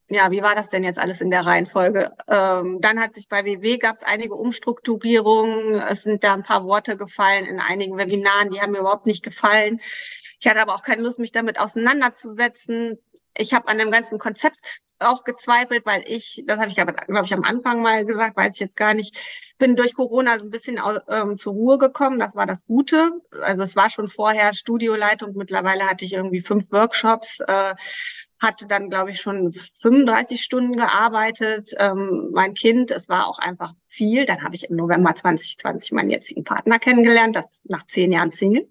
[0.08, 2.12] ja, wie war das denn jetzt alles in der Reihenfolge?
[2.28, 5.82] Ähm, dann hat sich bei WW gab es einige Umstrukturierungen.
[5.82, 9.24] Es sind da ein paar Worte gefallen in einigen Webinaren, die haben mir überhaupt nicht
[9.24, 9.82] gefallen.
[10.40, 13.00] Ich hatte aber auch keine Lust, mich damit auseinanderzusetzen.
[13.38, 17.26] Ich habe an dem ganzen Konzept auch gezweifelt, weil ich, das habe ich glaube glaub
[17.26, 19.18] ich am Anfang mal gesagt, weiß ich jetzt gar nicht,
[19.58, 22.20] bin durch Corona so ein bisschen ähm, zur Ruhe gekommen.
[22.20, 23.12] Das war das Gute.
[23.42, 25.36] Also es war schon vorher Studioleitung.
[25.36, 27.40] Mittlerweile hatte ich irgendwie fünf Workshops.
[27.42, 27.76] Äh,
[28.40, 31.74] hatte dann, glaube ich, schon 35 Stunden gearbeitet.
[31.78, 34.26] Ähm, mein Kind, es war auch einfach viel.
[34.26, 38.68] Dann habe ich im November 2020 meinen jetzigen Partner kennengelernt, das nach zehn Jahren Single.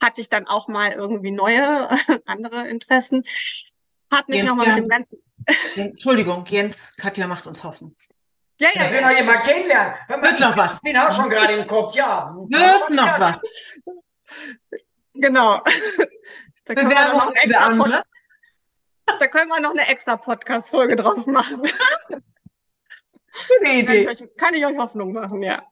[0.00, 1.88] Hatte ich dann auch mal irgendwie neue,
[2.26, 3.24] andere Interessen.
[4.10, 4.74] Hab mich nochmal ja.
[4.74, 5.18] mit dem ganzen,
[5.76, 7.96] Entschuldigung, Jens, Katja macht uns hoffen.
[8.58, 9.94] ja, Ich will ja, noch ja, jemand kennenlernen.
[10.06, 10.74] Hör mal, Wird noch was.
[10.76, 11.94] Ich bin auch schon gerade im Kopf.
[11.94, 12.32] Ja.
[12.34, 13.42] Wird noch was.
[15.14, 15.60] genau.
[16.66, 17.90] Da Bewerbung extra, andere.
[17.90, 18.04] Pod
[19.06, 21.60] da können wir noch eine extra Podcast-Folge draus machen.
[21.60, 22.22] Gute
[23.62, 24.08] Kann ich, Idee.
[24.08, 25.62] euch, kann ich euch Hoffnung machen, ja.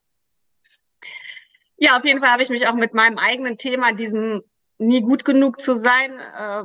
[1.77, 4.43] Ja, auf jeden Fall habe ich mich auch mit meinem eigenen Thema, diesem
[4.77, 6.63] nie gut genug zu sein, äh,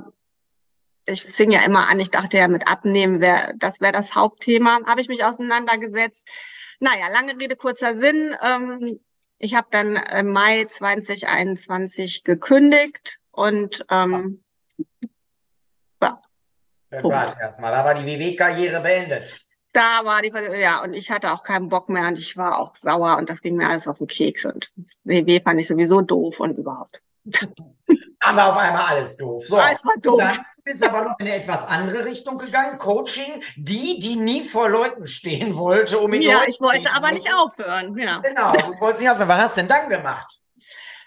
[1.09, 4.81] ich fing ja immer an, ich dachte ja mit Abnehmen wäre, das wäre das Hauptthema,
[4.87, 6.29] habe ich mich auseinandergesetzt.
[6.81, 8.35] Naja, lange Rede, kurzer Sinn.
[8.43, 9.01] Ähm,
[9.39, 14.45] ich habe dann im Mai 2021 gekündigt und ähm,
[16.91, 19.45] Ja, warte erstmal, da war die WW-Karriere beendet.
[19.73, 22.75] da war die, ja, und ich hatte auch keinen Bock mehr und ich war auch
[22.77, 24.71] sauer und das ging mir alles auf den Keks und
[25.05, 27.01] WW fand ich sowieso doof und überhaupt.
[28.21, 29.47] Aber auf einmal alles doof.
[29.47, 29.57] So.
[29.59, 30.19] Alles war doof.
[30.19, 32.77] Dann bist aber noch in eine etwas andere Richtung gegangen.
[32.77, 37.13] Coaching, die, die nie vor Leuten stehen wollte, um mit Ja, Leuten ich wollte aber
[37.13, 38.19] nicht aufhören, ja.
[38.19, 39.29] Genau, du wolltest nicht aufhören.
[39.29, 40.41] Was hast du denn dann gemacht?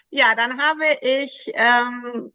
[0.08, 2.32] Ja, dann habe ich ähm,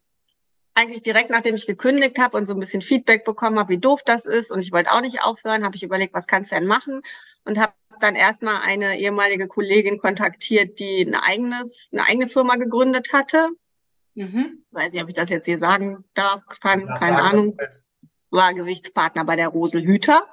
[0.77, 4.01] eigentlich direkt nachdem ich gekündigt habe und so ein bisschen Feedback bekommen habe, wie doof
[4.05, 6.67] das ist und ich wollte auch nicht aufhören, habe ich überlegt, was kannst du denn
[6.67, 7.01] machen
[7.45, 13.11] und habe dann erstmal eine ehemalige Kollegin kontaktiert, die ein eigenes, eine eigene Firma gegründet
[13.11, 13.49] hatte.
[14.13, 14.65] Mhm.
[14.69, 17.57] Weiß nicht, ob ich das jetzt hier sagen darf, kann, keine Ahnung.
[18.29, 20.27] War Gewichtspartner bei der Rosel Hüter.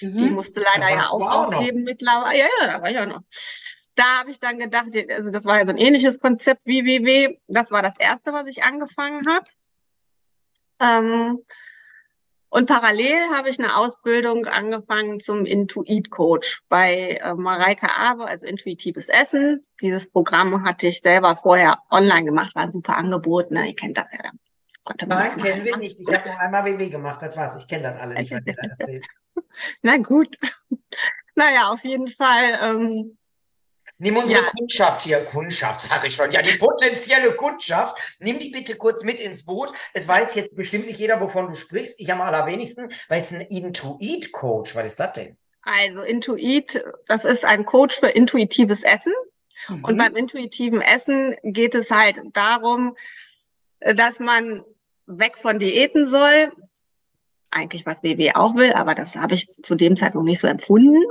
[0.00, 0.16] Mhm.
[0.16, 2.38] Die musste leider ja auch aufgeben mittlerweile.
[2.38, 3.22] Ja, ja, da war ich auch noch.
[3.94, 7.36] Da habe ich dann gedacht, also das war ja so ein ähnliches Konzept wie WW.
[7.46, 9.44] Das war das erste, was ich angefangen habe.
[10.80, 11.38] Ähm,
[12.54, 19.08] und parallel habe ich eine Ausbildung angefangen zum Intuit-Coach bei äh, Mareike Abe, also intuitives
[19.08, 19.64] Essen.
[19.82, 23.66] Dieses Programm hatte ich selber vorher online gemacht, war ein super Angebot, ne?
[23.66, 24.30] Ihr kennt das ja.
[25.04, 25.98] Nein, kennen wir nicht.
[25.98, 27.56] Ich habe nur einmal WW gemacht, das war's.
[27.56, 28.32] Ich kenne das alle nicht.
[29.82, 30.36] Na gut.
[31.36, 33.18] Naja, auf jeden Fall ähm,
[33.98, 34.50] Nimm unsere ja.
[34.50, 39.20] Kundschaft hier, Kundschaft, sage ich schon, ja, die potenzielle Kundschaft, nimm die bitte kurz mit
[39.20, 39.72] ins Boot.
[39.92, 42.00] Es weiß jetzt bestimmt nicht jeder, wovon du sprichst.
[42.00, 44.74] Ich am allerwenigsten weiß ein Intuit-Coach.
[44.74, 45.36] Was ist das denn?
[45.62, 49.12] Also Intuit, das ist ein Coach für intuitives Essen.
[49.68, 49.84] Mhm.
[49.84, 52.96] Und beim intuitiven Essen geht es halt darum,
[53.80, 54.64] dass man
[55.06, 56.52] weg von Diäten soll,
[57.54, 61.02] eigentlich was WW auch will, aber das habe ich zu dem Zeitpunkt nicht so empfunden,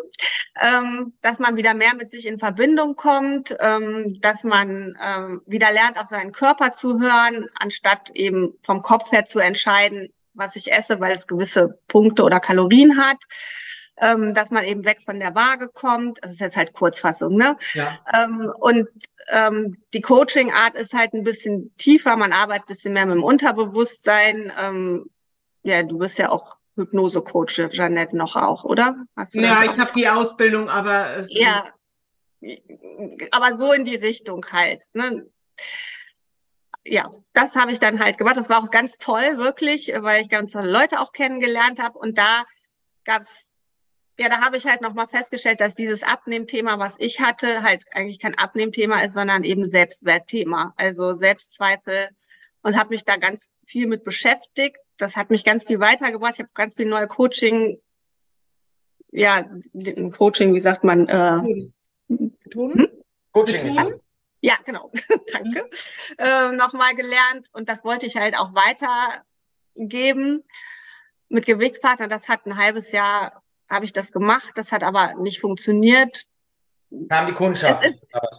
[0.61, 5.71] ähm, dass man wieder mehr mit sich in Verbindung kommt, ähm, dass man ähm, wieder
[5.71, 10.71] lernt, auf seinen Körper zu hören, anstatt eben vom Kopf her zu entscheiden, was ich
[10.71, 13.17] esse, weil es gewisse Punkte oder Kalorien hat.
[13.95, 16.17] Ähm, dass man eben weg von der Waage kommt.
[16.23, 17.57] Das ist jetzt halt Kurzfassung, ne?
[17.75, 17.99] Ja.
[18.11, 18.87] Ähm, und
[19.29, 22.17] ähm, die Coaching-Art ist halt ein bisschen tiefer.
[22.17, 24.51] Man arbeitet ein bisschen mehr mit dem Unterbewusstsein.
[25.63, 28.95] Ja, du bist ja auch Hypnose-Coach, Jeanette, noch auch, oder?
[29.33, 31.63] ja, ich habe die Ausbildung, aber es ja,
[33.31, 34.83] aber so in die Richtung halt.
[34.93, 35.27] Ne?
[36.85, 38.37] Ja, das habe ich dann halt gemacht.
[38.37, 41.97] Das war auch ganz toll, wirklich, weil ich ganz tolle Leute auch kennengelernt habe.
[41.97, 42.43] Und da
[43.05, 43.53] gab's,
[44.19, 48.19] ja, da habe ich halt nochmal festgestellt, dass dieses Abnehmthema, was ich hatte, halt eigentlich
[48.19, 50.73] kein Abnehmthema ist, sondern eben Selbstwertthema.
[50.75, 52.09] Also Selbstzweifel
[52.63, 56.33] und habe mich da ganz viel mit beschäftigt das hat mich ganz viel weitergebracht.
[56.35, 57.79] Ich habe ganz viel neue Coaching,
[59.11, 59.45] ja,
[60.17, 61.07] Coaching, wie sagt man?
[61.07, 61.63] Äh,
[62.09, 62.89] Hm?
[63.31, 63.75] Coaching.
[64.41, 64.91] Ja, genau.
[65.31, 65.63] Danke.
[65.63, 65.69] Mhm.
[66.17, 70.43] Äh, Nochmal gelernt und das wollte ich halt auch weitergeben
[71.29, 72.07] mit Gewichtspartner.
[72.07, 74.51] Das hat ein halbes Jahr habe ich das gemacht.
[74.55, 76.25] Das hat aber nicht funktioniert.
[77.09, 77.83] Kam die Kundschaft.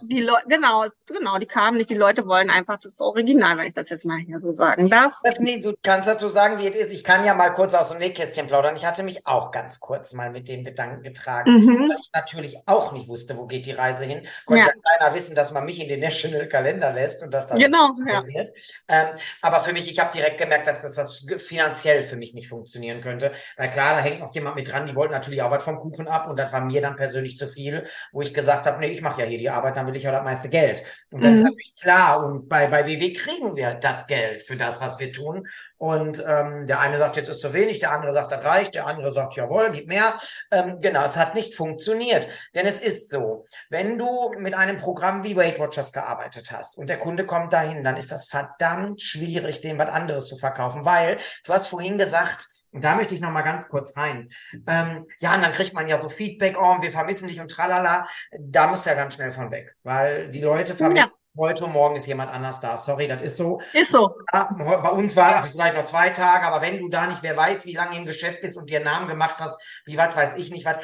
[0.03, 1.89] die Leu genau, genau, die kamen nicht.
[1.89, 5.19] Die Leute wollen einfach das Original, wenn ich das jetzt mal hier so sagen darf.
[5.23, 6.93] Das, nee, du kannst dazu sagen, wie es ist.
[6.93, 8.75] Ich kann ja mal kurz aus dem Nähkästchen plaudern.
[8.77, 11.89] Ich hatte mich auch ganz kurz mal mit dem Gedanken getragen, mhm.
[11.89, 14.25] weil ich natürlich auch nicht wusste, wo geht die Reise hin.
[14.45, 14.69] Konnte ja.
[14.69, 17.93] ja keiner wissen, dass man mich in den National Kalender lässt und dass dann genau,
[18.07, 18.25] ja.
[18.25, 18.51] wird.
[18.87, 19.07] Ähm,
[19.41, 23.01] aber für mich, ich habe direkt gemerkt, dass das, das finanziell für mich nicht funktionieren
[23.01, 23.33] könnte.
[23.57, 26.07] Weil klar, da hängt noch jemand mit dran, die wollten natürlich auch was vom Kuchen
[26.07, 28.87] ab und das war mir dann persönlich zu viel, wo ich gesagt gesagt habe, nee,
[28.87, 30.83] ich mache ja hier die Arbeit, dann will ich ja das meiste Geld.
[31.11, 31.37] Und das mhm.
[31.37, 32.25] ist natürlich klar.
[32.25, 35.47] Und bei, bei WW kriegen wir das Geld für das, was wir tun.
[35.77, 38.85] Und ähm, der eine sagt, jetzt ist zu wenig, der andere sagt, das reicht, der
[38.85, 40.15] andere sagt, jawohl, gib mehr.
[40.51, 42.27] Ähm, genau, es hat nicht funktioniert.
[42.53, 46.87] Denn es ist so, wenn du mit einem Programm wie Weight Watchers gearbeitet hast und
[46.87, 51.17] der Kunde kommt dahin, dann ist das verdammt schwierig, dem was anderes zu verkaufen, weil
[51.43, 54.29] du hast vorhin gesagt, und da möchte ich noch mal ganz kurz rein.
[54.67, 58.05] Ähm, ja, und dann kriegt man ja so Feedback, oh, wir vermissen dich und tralala.
[58.37, 61.41] Da muss ja ganz schnell von weg, weil die Leute vermissen ja.
[61.41, 62.77] heute, morgen ist jemand anders da.
[62.77, 63.61] Sorry, das ist so.
[63.71, 64.17] Ist so.
[64.33, 67.37] Ja, bei uns waren es vielleicht noch zwei Tage, aber wenn du da nicht, wer
[67.37, 70.33] weiß, wie lange im Geschäft bist und dir einen Namen gemacht hast, wie was weiß
[70.35, 70.79] ich nicht was,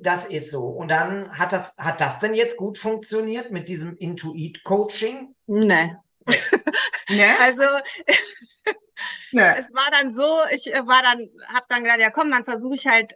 [0.00, 0.64] das ist so.
[0.64, 5.34] Und dann hat das, hat das denn jetzt gut funktioniert mit diesem Intuit-Coaching?
[5.46, 5.96] Nee.
[7.10, 7.24] nee?
[7.40, 7.62] Also
[9.30, 9.54] ja.
[9.54, 12.74] es war dann so, ich äh, war dann, hab dann gedacht, ja komm, dann versuche
[12.74, 13.14] ich halt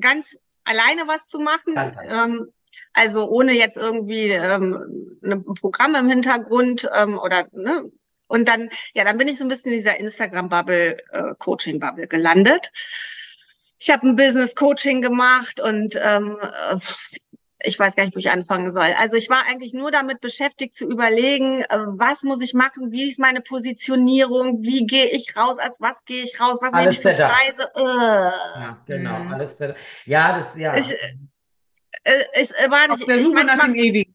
[0.00, 1.74] ganz alleine was zu machen.
[2.08, 2.52] Ähm,
[2.92, 7.90] also ohne jetzt irgendwie ähm, ein Programm im Hintergrund ähm, oder ne,
[8.28, 12.72] und dann, ja, dann bin ich so ein bisschen in dieser Instagram-Bubble, äh, Coaching-Bubble gelandet.
[13.78, 16.76] Ich habe ein Business-Coaching gemacht und ähm, äh,
[17.64, 18.94] ich weiß gar nicht, wo ich anfangen soll.
[18.98, 23.08] Also ich war eigentlich nur damit beschäftigt zu überlegen, äh, was muss ich machen, wie
[23.08, 27.16] ist meine Positionierung, wie gehe ich raus, als was gehe ich raus, was alles nehme
[27.16, 27.70] ich für Preise.
[27.74, 28.60] Äh.
[28.60, 29.32] Ja, genau, mhm.
[29.32, 29.58] alles
[30.04, 30.76] Ja, das, ja.
[30.76, 33.02] Ich, äh, ich war nicht.
[33.02, 34.14] Auf der Suche nach dem Ewigen.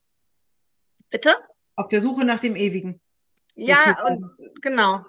[1.09, 1.35] Bitte?
[1.75, 2.99] Auf der Suche nach dem Ewigen.
[3.55, 4.31] Ja, und,
[4.61, 5.05] genau.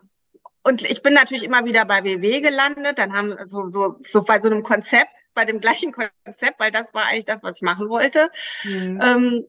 [0.62, 2.98] Und ich bin natürlich immer wieder bei WW gelandet.
[2.98, 6.94] Dann haben so, so, so bei so einem Konzept bei dem gleichen Konzept, weil das
[6.94, 8.30] war eigentlich das, was ich machen wollte.
[8.64, 9.00] Mhm.
[9.02, 9.46] Ähm,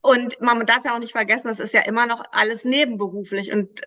[0.00, 3.52] und man darf ja auch nicht vergessen, das ist ja immer noch alles nebenberuflich.
[3.52, 3.82] Und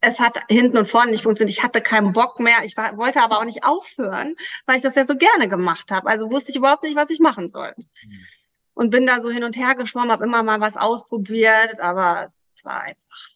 [0.00, 1.56] es hat hinten und vorne nicht funktioniert.
[1.56, 2.64] Ich hatte keinen Bock mehr.
[2.64, 4.34] Ich war, wollte aber auch nicht aufhören,
[4.66, 6.08] weil ich das ja so gerne gemacht habe.
[6.08, 7.74] Also wusste ich überhaupt nicht, was ich machen soll.
[7.76, 8.26] Mhm.
[8.74, 12.64] Und bin da so hin und her geschwommen, habe immer mal was ausprobiert, aber es
[12.64, 13.31] war einfach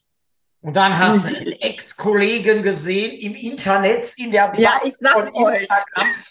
[0.67, 5.69] und dann hast du Ex-Kollegen gesehen im Internet, in der Bar ja, ich sag's euch.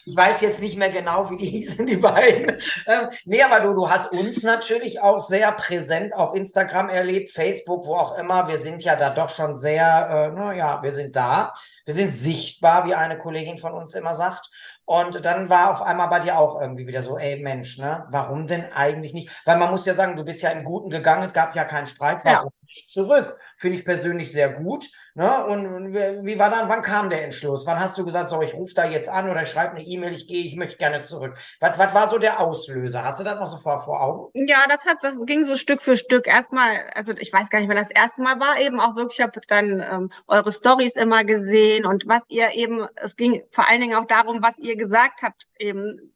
[0.03, 2.53] Ich weiß jetzt nicht mehr genau, wie die hießen, die beiden.
[2.85, 7.85] Ähm, nee, aber du, du hast uns natürlich auch sehr präsent auf Instagram erlebt, Facebook,
[7.85, 8.49] wo auch immer.
[8.49, 11.53] Wir sind ja da doch schon sehr, äh, naja, wir sind da.
[11.85, 14.49] Wir sind sichtbar, wie eine Kollegin von uns immer sagt.
[14.83, 18.47] Und dann war auf einmal bei dir auch irgendwie wieder so, ey Mensch, ne, warum
[18.47, 19.29] denn eigentlich nicht?
[19.45, 21.87] Weil man muss ja sagen, du bist ja im Guten gegangen, es gab ja keinen
[21.87, 22.51] Streit, warum.
[22.87, 23.37] Zurück?
[23.57, 24.87] Finde ich persönlich sehr gut.
[25.13, 25.45] Ne?
[25.45, 27.65] Und wie war dann, wann kam der Entschluss?
[27.65, 30.27] Wann hast du gesagt, so, ich rufe da jetzt an oder schreibe eine E-Mail, ich
[30.27, 31.37] gehe, ich möchte gerne zurück?
[31.59, 33.03] Was, was war so der Auslöser?
[33.03, 34.47] Hast du das noch so vor, vor Augen?
[34.47, 36.27] Ja, das hat, das ging so Stück für Stück.
[36.27, 39.23] Erstmal, also ich weiß gar nicht, wann das erste Mal war, eben auch wirklich, ich
[39.23, 43.81] habe dann ähm, eure Stories immer gesehen und was ihr eben, es ging vor allen
[43.81, 46.13] Dingen auch darum, was ihr gesagt habt, eben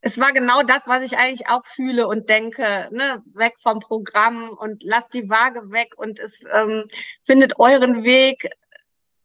[0.00, 4.50] es war genau das, was ich eigentlich auch fühle und denke, ne, weg vom Programm
[4.50, 6.84] und lasst die Waage weg und es ähm,
[7.24, 8.48] findet euren Weg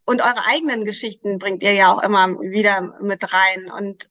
[0.05, 4.09] und eure eigenen Geschichten bringt ihr ja auch immer wieder mit rein und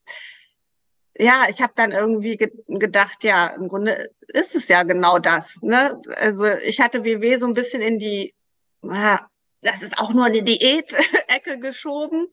[1.19, 5.63] ja, ich habe dann irgendwie ge gedacht, ja, im Grunde ist es ja genau das.
[5.63, 6.01] Ne?
[6.17, 8.35] Also ich hatte WW so ein bisschen in die,
[8.81, 9.29] na,
[9.61, 12.29] das ist auch nur eine Diät-Ecke geschoben.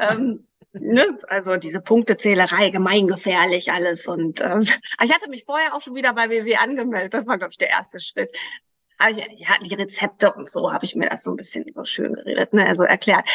[0.00, 4.06] Ähm, ne, also diese Punktezählerei, gemeingefährlich alles.
[4.06, 4.58] Und äh,
[5.04, 7.14] ich hatte mich vorher auch schon wieder bei WW angemeldet.
[7.14, 8.36] Das war, glaube ich, der erste Schritt.
[8.98, 11.84] Aber ich, ja, die Rezepte und so habe ich mir das so ein bisschen so
[11.84, 13.28] schön geredet, ne, also erklärt.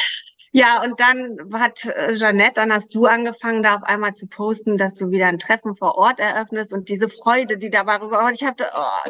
[0.52, 4.78] Ja, und dann hat äh, Jeanette, dann hast du angefangen, da auf einmal zu posten,
[4.78, 8.34] dass du wieder ein Treffen vor Ort eröffnest und diese Freude, die da war, und
[8.34, 9.10] ich hatte, oh,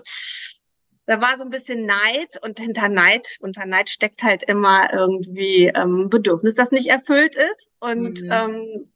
[1.10, 5.66] da war so ein bisschen Neid und hinter Neid, unter Neid steckt halt immer irgendwie
[5.66, 7.72] ähm, Bedürfnis, das nicht erfüllt ist.
[7.80, 8.32] Und mhm.
[8.32, 8.91] ähm,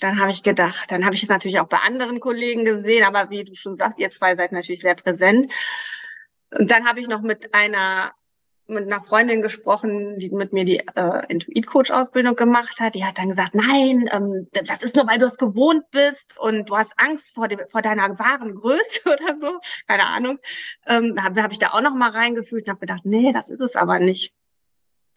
[0.00, 3.28] dann habe ich gedacht, dann habe ich es natürlich auch bei anderen Kollegen gesehen, aber
[3.28, 5.52] wie du schon sagst, ihr zwei seid natürlich sehr präsent.
[6.58, 8.12] Und dann habe ich noch mit einer
[8.68, 12.94] mit einer Freundin gesprochen, die mit mir die äh, Intuit-Coach-Ausbildung gemacht hat.
[12.94, 16.68] Die hat dann gesagt, nein, ähm, das ist nur, weil du es gewohnt bist und
[16.68, 19.58] du hast Angst vor, dem, vor deiner wahren Größe oder so.
[19.86, 20.38] Keine Ahnung.
[20.86, 23.48] Ähm, da habe hab ich da auch noch mal reingefühlt und habe gedacht, nee, das
[23.48, 24.34] ist es aber nicht.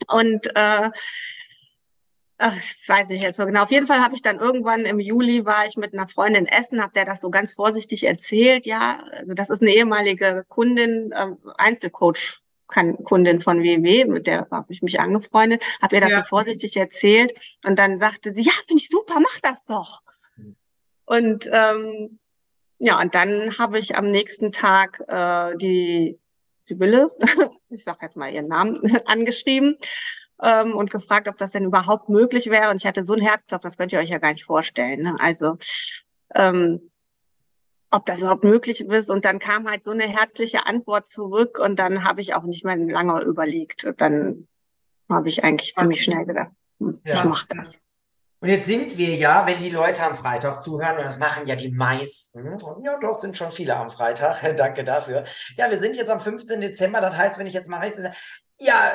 [0.08, 0.90] Und äh,
[2.38, 3.64] ach, ich weiß nicht jetzt so genau.
[3.64, 6.82] Auf jeden Fall habe ich dann irgendwann im Juli war ich mit einer Freundin essen,
[6.82, 8.64] habe der das so ganz vorsichtig erzählt.
[8.66, 11.28] Ja, also das ist eine ehemalige Kundin, äh,
[11.58, 12.41] Einzelcoach
[12.72, 16.18] Kundin von WW, mit der habe ich mich angefreundet, habe ihr das ja.
[16.18, 20.02] so vorsichtig erzählt und dann sagte sie, ja, finde ich super, mach das doch.
[21.04, 22.18] Und ähm,
[22.78, 26.18] ja, und dann habe ich am nächsten Tag äh, die
[26.58, 27.08] Sibylle,
[27.70, 29.76] ich sage jetzt mal ihren Namen, angeschrieben
[30.40, 32.70] ähm, und gefragt, ob das denn überhaupt möglich wäre.
[32.70, 35.02] Und ich hatte so ein Herzklopfen, das könnt ihr euch ja gar nicht vorstellen.
[35.02, 35.16] Ne?
[35.18, 35.58] Also
[36.34, 36.91] ähm,
[37.92, 39.10] ob das überhaupt möglich ist.
[39.10, 42.64] Und dann kam halt so eine herzliche Antwort zurück und dann habe ich auch nicht
[42.64, 43.92] mehr lange überlegt.
[43.98, 44.48] Dann
[45.08, 47.14] habe ich eigentlich ziemlich schnell gedacht, hm, ja.
[47.14, 47.78] ich mache das.
[48.40, 51.54] Und jetzt sind wir ja, wenn die Leute am Freitag zuhören, und das machen ja
[51.54, 55.24] die meisten, und ja doch, sind schon viele am Freitag, danke dafür.
[55.56, 56.60] Ja, wir sind jetzt am 15.
[56.60, 57.98] Dezember, das heißt, wenn ich jetzt mal recht
[58.58, 58.92] ja,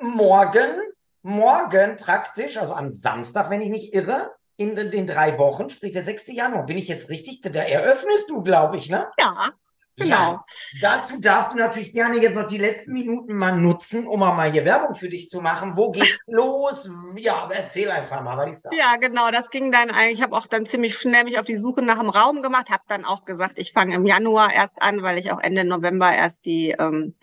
[0.00, 0.80] morgen,
[1.22, 6.04] morgen praktisch, also am Samstag, wenn ich mich irre, in den drei Wochen, sprich der
[6.04, 6.28] 6.
[6.28, 6.66] Januar.
[6.66, 7.40] Bin ich jetzt richtig?
[7.40, 9.08] Da eröffnest du, glaube ich, ne?
[9.18, 9.52] Ja.
[9.96, 10.16] Genau.
[10.16, 10.44] Ja,
[10.80, 14.64] dazu darfst du natürlich gerne jetzt noch die letzten Minuten mal nutzen, um mal hier
[14.64, 15.76] Werbung für dich zu machen.
[15.76, 16.90] Wo geht's los?
[17.16, 18.76] Ja, erzähl einfach mal, was ich sage.
[18.76, 20.18] Ja, genau, das ging dann eigentlich.
[20.18, 22.84] Ich habe auch dann ziemlich schnell mich auf die Suche nach einem Raum gemacht, habe
[22.86, 26.46] dann auch gesagt, ich fange im Januar erst an, weil ich auch Ende November erst
[26.46, 27.14] die, ähm,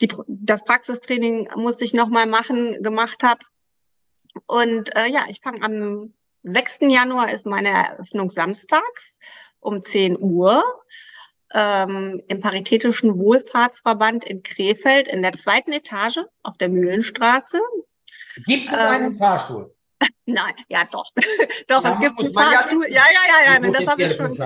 [0.00, 3.40] die das Praxistraining musste ich nochmal machen, gemacht habe.
[4.46, 6.14] Und äh, ja, ich fange am
[6.44, 6.80] 6.
[6.82, 9.18] Januar ist meine Eröffnung samstags
[9.60, 10.62] um 10 Uhr
[11.54, 17.60] ähm, im Paritätischen Wohlfahrtsverband in Krefeld in der zweiten Etage auf der Mühlenstraße.
[18.46, 19.74] Gibt es ähm, einen Fahrstuhl?
[20.26, 21.10] Nein, ja doch.
[21.68, 22.86] doch, ja, es gibt einen Fahrstuhl.
[22.88, 24.36] Ja, ja, ja, ja, das habe ich schon.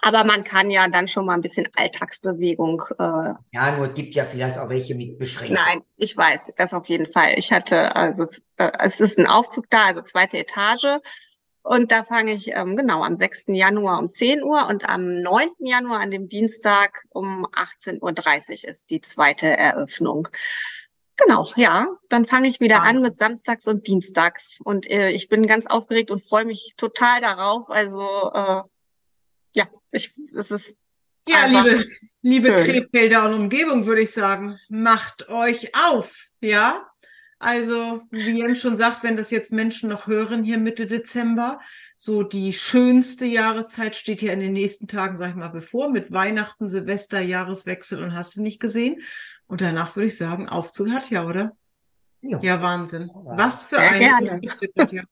[0.00, 2.82] Aber man kann ja dann schon mal ein bisschen Alltagsbewegung.
[2.98, 5.62] Äh, ja, nur es gibt ja vielleicht auch welche mit Beschränkungen.
[5.62, 7.34] Nein, ich weiß, das auf jeden Fall.
[7.36, 11.00] Ich hatte, also es, äh, es ist ein Aufzug da, also zweite Etage.
[11.62, 13.46] Und da fange ich ähm, genau am 6.
[13.48, 15.48] Januar um 10 Uhr und am 9.
[15.58, 18.00] Januar an dem Dienstag um 18.30
[18.64, 20.28] Uhr ist die zweite Eröffnung.
[21.16, 21.88] Genau, ja.
[22.08, 22.82] Dann fange ich wieder ja.
[22.82, 24.60] an mit Samstags und Dienstags.
[24.64, 27.68] Und äh, ich bin ganz aufgeregt und freue mich total darauf.
[27.68, 28.62] Also äh,
[29.58, 30.80] ja, ich, es ist.
[31.26, 31.84] Ja, liebe,
[32.22, 36.88] liebe Krefelder und Umgebung, würde ich sagen, macht euch auf, ja.
[37.38, 41.60] Also, wie Jens schon sagt, wenn das jetzt Menschen noch hören hier Mitte Dezember,
[41.96, 46.12] so die schönste Jahreszeit steht ja in den nächsten Tagen, sag ich mal, bevor, mit
[46.12, 49.02] Weihnachten, Silvester, Jahreswechsel und hast du nicht gesehen.
[49.46, 51.56] Und danach würde ich sagen, Aufzug hat ja, oder?
[52.22, 52.40] Jo.
[52.42, 53.10] Ja, Wahnsinn.
[53.12, 54.40] Was für Sehr eine gerne.
[54.40, 55.04] Geschichte, Katja.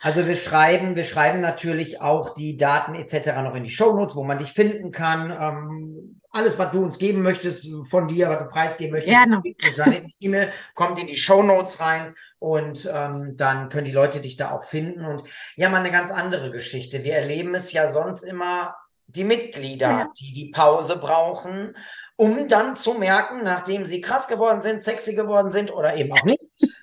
[0.00, 3.36] Also wir schreiben, wir schreiben natürlich auch die Daten etc.
[3.42, 5.30] noch in die Shownotes, wo man dich finden kann.
[5.30, 9.42] Ähm, alles, was du uns geben möchtest von dir, was du preisgeben möchtest, Gerne.
[9.58, 14.36] ist eine E-Mail, kommt in die Shownotes rein und ähm, dann können die Leute dich
[14.36, 15.04] da auch finden.
[15.04, 15.24] Und
[15.56, 17.02] ja, mal eine ganz andere Geschichte.
[17.02, 18.76] Wir erleben es ja sonst immer
[19.06, 20.12] die Mitglieder, Ja.
[20.20, 21.74] die die Pause brauchen,
[22.20, 26.24] um dann zu merken, nachdem sie krass geworden sind, sexy geworden sind oder eben auch
[26.24, 26.42] nicht,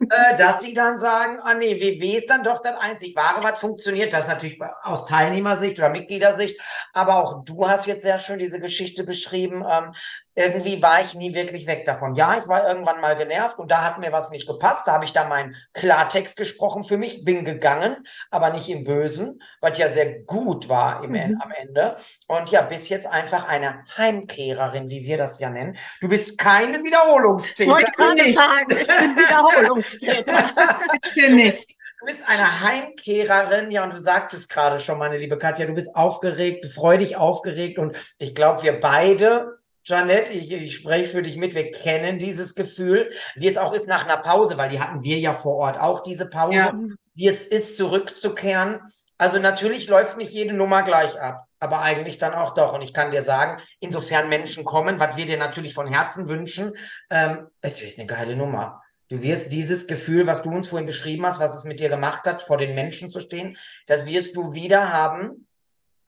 [0.10, 3.60] äh, dass sie dann sagen, ah nee, WW ist dann doch das einzig wahre, was
[3.60, 4.14] funktioniert.
[4.14, 6.58] Das natürlich aus Teilnehmersicht oder Mitgliedersicht.
[6.94, 9.66] Aber auch du hast jetzt sehr schön diese Geschichte beschrieben.
[9.70, 9.92] Ähm,
[10.38, 12.14] irgendwie war ich nie wirklich weg davon.
[12.16, 14.86] Ja, ich war irgendwann mal genervt und da hat mir was nicht gepasst.
[14.88, 17.96] Da habe ich dann meinen Klartext gesprochen für mich, bin gegangen,
[18.32, 21.42] aber nicht im Bösen, was ja sehr gut war im Mhm.
[21.42, 21.96] am Ende.
[22.28, 25.78] Und ja, bist jetzt einfach eine Heimkehrerin, wie wir das ja nennen.
[26.02, 27.72] Du bist keine Wiederholungstäterin.
[27.74, 28.38] Wollte gerade nicht.
[28.38, 30.50] sagen, ich bin Wiederholungstäter.
[31.02, 31.78] Bitte nicht.
[32.00, 35.96] Du bist eine Heimkehrerin, ja, und du sagtest gerade schon, meine liebe Katja, du bist
[35.96, 41.56] aufgeregt, freudig aufgeregt und ich glaube, wir beide, Janette, ich, ich spreche für dich mit,
[41.56, 45.18] wir kennen dieses Gefühl, wie es auch ist nach einer Pause, weil die hatten wir
[45.18, 46.74] ja vor Ort auch diese Pause, Ja.
[47.16, 48.82] wie es ist, zurückzukehren.
[49.18, 52.74] Also natürlich läuft nicht jede Nummer gleich ab, aber eigentlich dann auch doch.
[52.74, 56.74] Und ich kann dir sagen, insofern Menschen kommen, was wir dir natürlich von Herzen wünschen,
[57.10, 58.84] ähm, wird eine geile Nummer.
[59.10, 62.26] Du wirst dieses Gefühl, was du uns vorhin beschrieben hast, was es mit dir gemacht
[62.26, 63.58] hat, vor den Menschen zu stehen,
[63.88, 65.48] das wirst du wieder haben.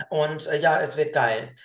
[0.10, 1.56] Und äh, ja, es wird geil.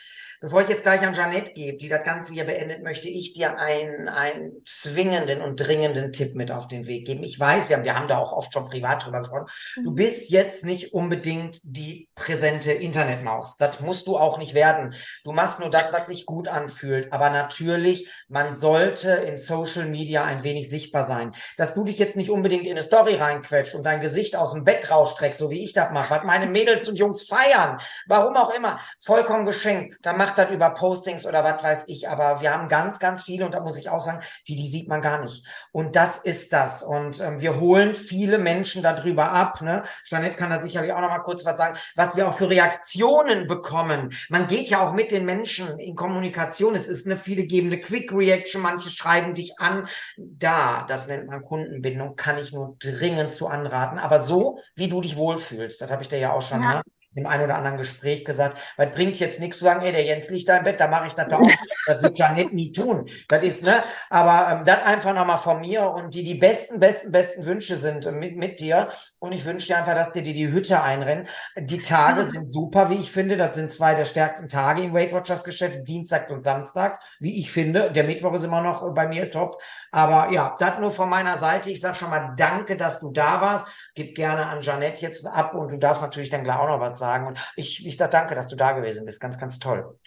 [0.42, 3.60] Bevor ich jetzt gleich an Janette gebe, die das Ganze hier beendet, möchte ich dir
[3.60, 7.22] einen, einen zwingenden und dringenden Tipp mit auf den Weg geben.
[7.22, 9.46] Ich weiß, wir haben, wir haben da auch oft schon privat drüber gesprochen.
[9.84, 13.56] Du bist jetzt nicht unbedingt die präsente Internetmaus.
[13.56, 14.96] Das musst du auch nicht werden.
[15.22, 17.12] Du machst nur das, was sich gut anfühlt.
[17.12, 21.30] Aber natürlich, man sollte in Social Media ein wenig sichtbar sein.
[21.56, 24.64] Dass du dich jetzt nicht unbedingt in eine Story reinquetscht und dein Gesicht aus dem
[24.64, 27.78] Bett rausstreckst, so wie ich das mache, was meine Mädels und Jungs feiern.
[28.08, 28.80] Warum auch immer.
[28.98, 29.98] Vollkommen geschenkt.
[30.02, 32.08] Da macht das über Postings oder was weiß ich.
[32.08, 34.88] Aber wir haben ganz, ganz viele, und da muss ich auch sagen, die, die sieht
[34.88, 35.46] man gar nicht.
[35.72, 36.82] Und das ist das.
[36.82, 39.60] Und ähm, wir holen viele Menschen darüber ab.
[39.60, 39.84] Ne?
[40.04, 43.46] Jeanette kann da sicherlich auch noch mal kurz was sagen, was wir auch für Reaktionen
[43.46, 44.14] bekommen.
[44.30, 46.74] Man geht ja auch mit den Menschen in Kommunikation.
[46.74, 48.62] Es ist eine viele gebende Quick Reaction.
[48.62, 49.86] Manche schreiben dich an.
[50.16, 53.98] Da, das nennt man Kundenbindung, kann ich nur dringend zu anraten.
[53.98, 56.74] Aber so, wie du dich wohlfühlst, das habe ich dir ja auch schon Ja.
[56.76, 56.82] ne,
[57.14, 58.58] im ein oder anderen Gespräch gesagt.
[58.76, 60.88] Weil es bringt jetzt nichts zu sagen, ey, der Jens liegt da im Bett, da
[60.88, 61.50] mache ich das da auch.
[61.86, 63.08] Das wird Janet nie tun.
[63.28, 63.82] Das ist, ne?
[64.08, 68.06] Aber ähm, das einfach nochmal von mir und die die besten, besten, besten Wünsche sind
[68.06, 68.88] äh, mit, mit dir.
[69.18, 71.26] Und ich wünsche dir einfach, dass dir die, die Hütte einrennen.
[71.56, 73.36] Die Tage sind super, wie ich finde.
[73.36, 77.50] Das sind zwei der stärksten Tage im Weight Watchers Geschäft, Dienstag und Samstags, wie ich
[77.50, 77.90] finde.
[77.92, 79.60] Der Mittwoch ist immer noch äh, bei mir top.
[79.90, 81.70] Aber ja, das nur von meiner Seite.
[81.70, 83.66] Ich sage schon mal danke, dass du da warst.
[83.94, 86.98] Gib gerne an Janette jetzt ab und du darfst natürlich dann gleich auch noch was
[86.98, 87.26] sagen.
[87.26, 89.20] Und ich, ich sage danke, dass du da gewesen bist.
[89.20, 89.98] Ganz, ganz toll.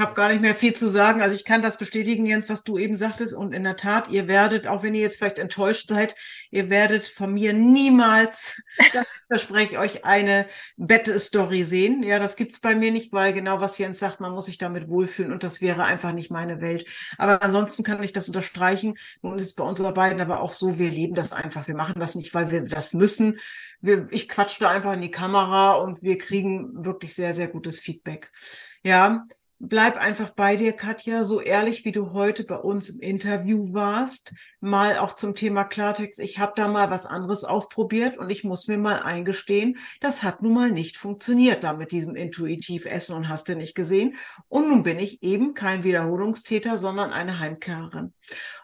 [0.00, 1.20] Ich habe gar nicht mehr viel zu sagen.
[1.20, 3.34] Also ich kann das bestätigen, Jens, was du eben sagtest.
[3.34, 6.16] Und in der Tat, ihr werdet, auch wenn ihr jetzt vielleicht enttäuscht seid,
[6.50, 8.62] ihr werdet von mir niemals,
[8.94, 10.46] das verspreche ich euch, eine
[10.78, 12.02] Bette-Story sehen.
[12.02, 14.88] Ja, das gibt's bei mir nicht, weil genau was Jens sagt, man muss sich damit
[14.88, 16.88] wohlfühlen und das wäre einfach nicht meine Welt.
[17.18, 18.96] Aber ansonsten kann ich das unterstreichen.
[19.20, 21.68] Nun ist es bei uns beiden aber auch so, wir leben das einfach.
[21.68, 23.38] Wir machen das nicht, weil wir das müssen.
[23.82, 27.80] Wir, ich quatsche da einfach in die Kamera und wir kriegen wirklich sehr, sehr gutes
[27.80, 28.32] Feedback.
[28.82, 29.26] Ja,
[29.60, 34.34] bleib einfach bei dir, Katja, so ehrlich wie du heute bei uns im Interview warst.
[34.60, 36.18] Mal auch zum Thema Klartext.
[36.18, 40.42] Ich habe da mal was anderes ausprobiert und ich muss mir mal eingestehen, das hat
[40.42, 44.16] nun mal nicht funktioniert da mit diesem intuitiv Essen und hast du nicht gesehen.
[44.48, 48.14] Und nun bin ich eben kein Wiederholungstäter, sondern eine Heimkehrerin.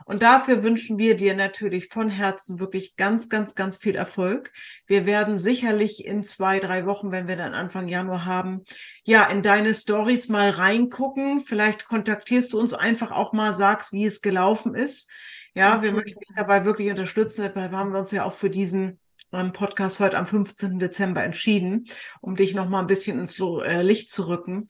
[0.06, 4.52] Und dafür wünschen wir dir natürlich von Herzen wirklich ganz, ganz, ganz viel Erfolg.
[4.86, 8.62] Wir werden sicherlich in zwei, drei Wochen, wenn wir dann Anfang Januar haben,
[9.06, 11.40] ja, in deine Stories mal reingucken.
[11.40, 15.08] Vielleicht kontaktierst du uns einfach auch mal, sagst, wie es gelaufen ist.
[15.54, 17.42] Ja, wir möchten dich dabei wirklich unterstützen.
[17.42, 18.98] Dabei haben wir uns ja auch für diesen
[19.32, 20.80] ähm, Podcast heute am 15.
[20.80, 21.86] Dezember entschieden,
[22.20, 24.66] um dich noch mal ein bisschen ins äh, Licht zu rücken.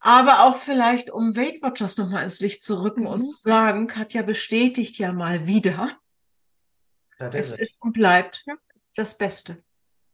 [0.00, 3.24] Aber auch vielleicht, um Weight Watchers noch mal ins Licht zu rücken und Mhm.
[3.26, 5.96] zu sagen, Katja bestätigt ja mal wieder,
[7.18, 7.60] Das es ist es.
[7.72, 8.44] ist und bleibt
[8.96, 9.62] das Beste.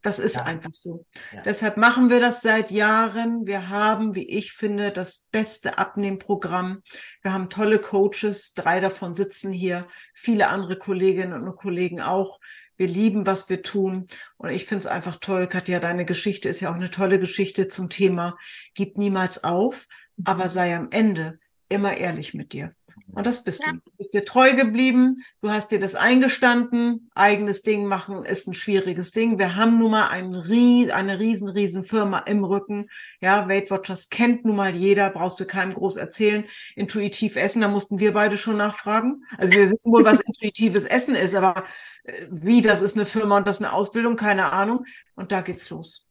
[0.03, 0.45] Das ist Ja.
[0.45, 1.05] einfach so.
[1.33, 1.43] Ja.
[1.43, 3.47] Deshalb machen wir das seit Jahren.
[3.47, 6.83] Wir haben, wie ich finde, das beste Abnehmprogramm.
[7.23, 8.55] Wir haben tolle Coaches.
[8.55, 9.89] Drei davon sitzen hier.
[10.15, 12.39] Viele andere Kolleginnen und Kollegen auch.
[12.77, 14.07] Wir lieben, was wir tun.
[14.37, 15.49] Und ich finde es einfach toll.
[15.49, 18.39] Katja, deine Geschichte ist ja auch eine tolle Geschichte zum Thema.
[18.75, 19.89] Gib niemals auf,
[20.25, 22.73] aber sei am Ende immer ehrlich mit dir.
[23.13, 23.73] Und das bist Ja.
[23.73, 23.79] du.
[23.79, 25.25] Du bist dir treu geblieben.
[25.41, 27.11] Du hast dir das eingestanden.
[27.15, 29.39] Eigenes Ding machen ist ein schwieriges Ding.
[29.39, 32.91] Wir haben nun mal ein Rie eine riesen, riesen Firma im Rücken.
[33.21, 35.11] Ja, Weight Watchers kennt nun mal jeder.
[35.11, 36.45] Brauchst du keinem groß erzählen.
[36.75, 39.25] Intuitiv essen, da mussten wir beide schon nachfragen.
[39.37, 41.65] Also wir wissen wohl, was intuitives Essen ist, aber
[42.05, 44.85] äh, wie, das ist eine Firma und das ist eine Ausbildung, keine Ahnung.
[45.15, 46.07] Und da geht's los.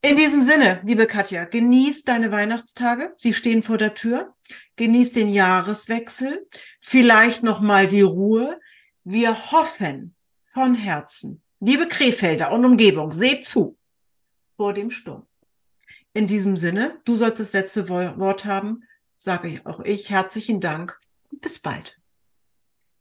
[0.00, 3.14] In diesem Sinne, liebe Katja, genieß deine Weihnachtstage.
[3.18, 4.34] Sie stehen vor der Tür.
[4.76, 6.46] Genieß den Jahreswechsel.
[6.80, 8.60] Vielleicht noch mal die Ruhe.
[9.02, 10.14] Wir hoffen
[10.52, 13.76] von Herzen, liebe Krefelder und Umgebung, seht zu
[14.56, 15.26] vor dem Sturm.
[16.12, 18.82] In diesem Sinne, du sollst das letzte Wo- Wort haben,
[19.16, 20.98] sage ich auch ich herzlichen Dank
[21.30, 21.96] und bis bald.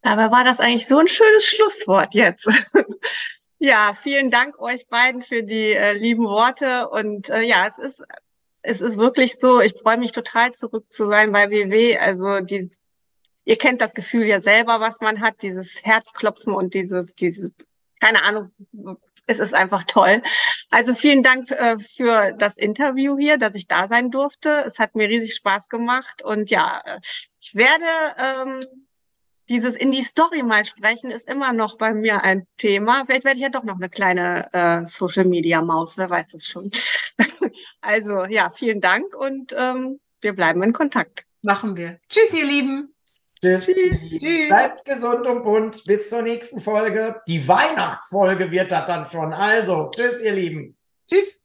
[0.02, 2.48] Dabei war das eigentlich so ein schönes Schlusswort jetzt.
[3.60, 6.90] Ja, vielen Dank euch beiden für die äh, lieben Worte.
[6.90, 8.04] Und äh, ja, es ist,
[8.62, 11.98] es ist wirklich so, ich freue mich total zurück zu sein bei WW.
[11.98, 12.70] Also die,
[13.46, 17.54] ihr kennt das Gefühl ja selber, was man hat, dieses Herzklopfen und dieses, dieses,
[18.00, 18.52] keine Ahnung,
[19.26, 20.22] es ist einfach toll.
[20.70, 24.50] Also vielen Dank äh, für das Interview hier, dass ich da sein durfte.
[24.68, 26.22] Es hat mir riesig Spaß gemacht.
[26.22, 26.84] Und ja,
[27.40, 27.86] ich werde
[28.20, 28.87] ähm,
[29.50, 33.04] dieses in die Story mal sprechen ist immer noch bei mir ein Thema.
[33.06, 36.46] Vielleicht werde ich ja doch noch eine kleine äh, Social Media Maus, wer weiß das
[36.46, 36.72] schon.
[37.82, 41.24] also ja, vielen Dank und ähm, wir bleiben in Kontakt.
[41.44, 42.00] Machen wir.
[42.10, 42.94] Tschüss, ihr Lieben.
[43.42, 43.66] Tschüss.
[43.66, 44.20] Tschüss.
[44.20, 44.48] Tschüss.
[44.48, 45.84] Bleibt gesund und bunt.
[45.86, 47.22] Bis zur nächsten Folge.
[47.28, 49.32] Die Weihnachtsfolge wird das dann schon.
[49.32, 50.76] Also, tschüss, ihr Lieben.
[51.08, 51.40] Tschüss.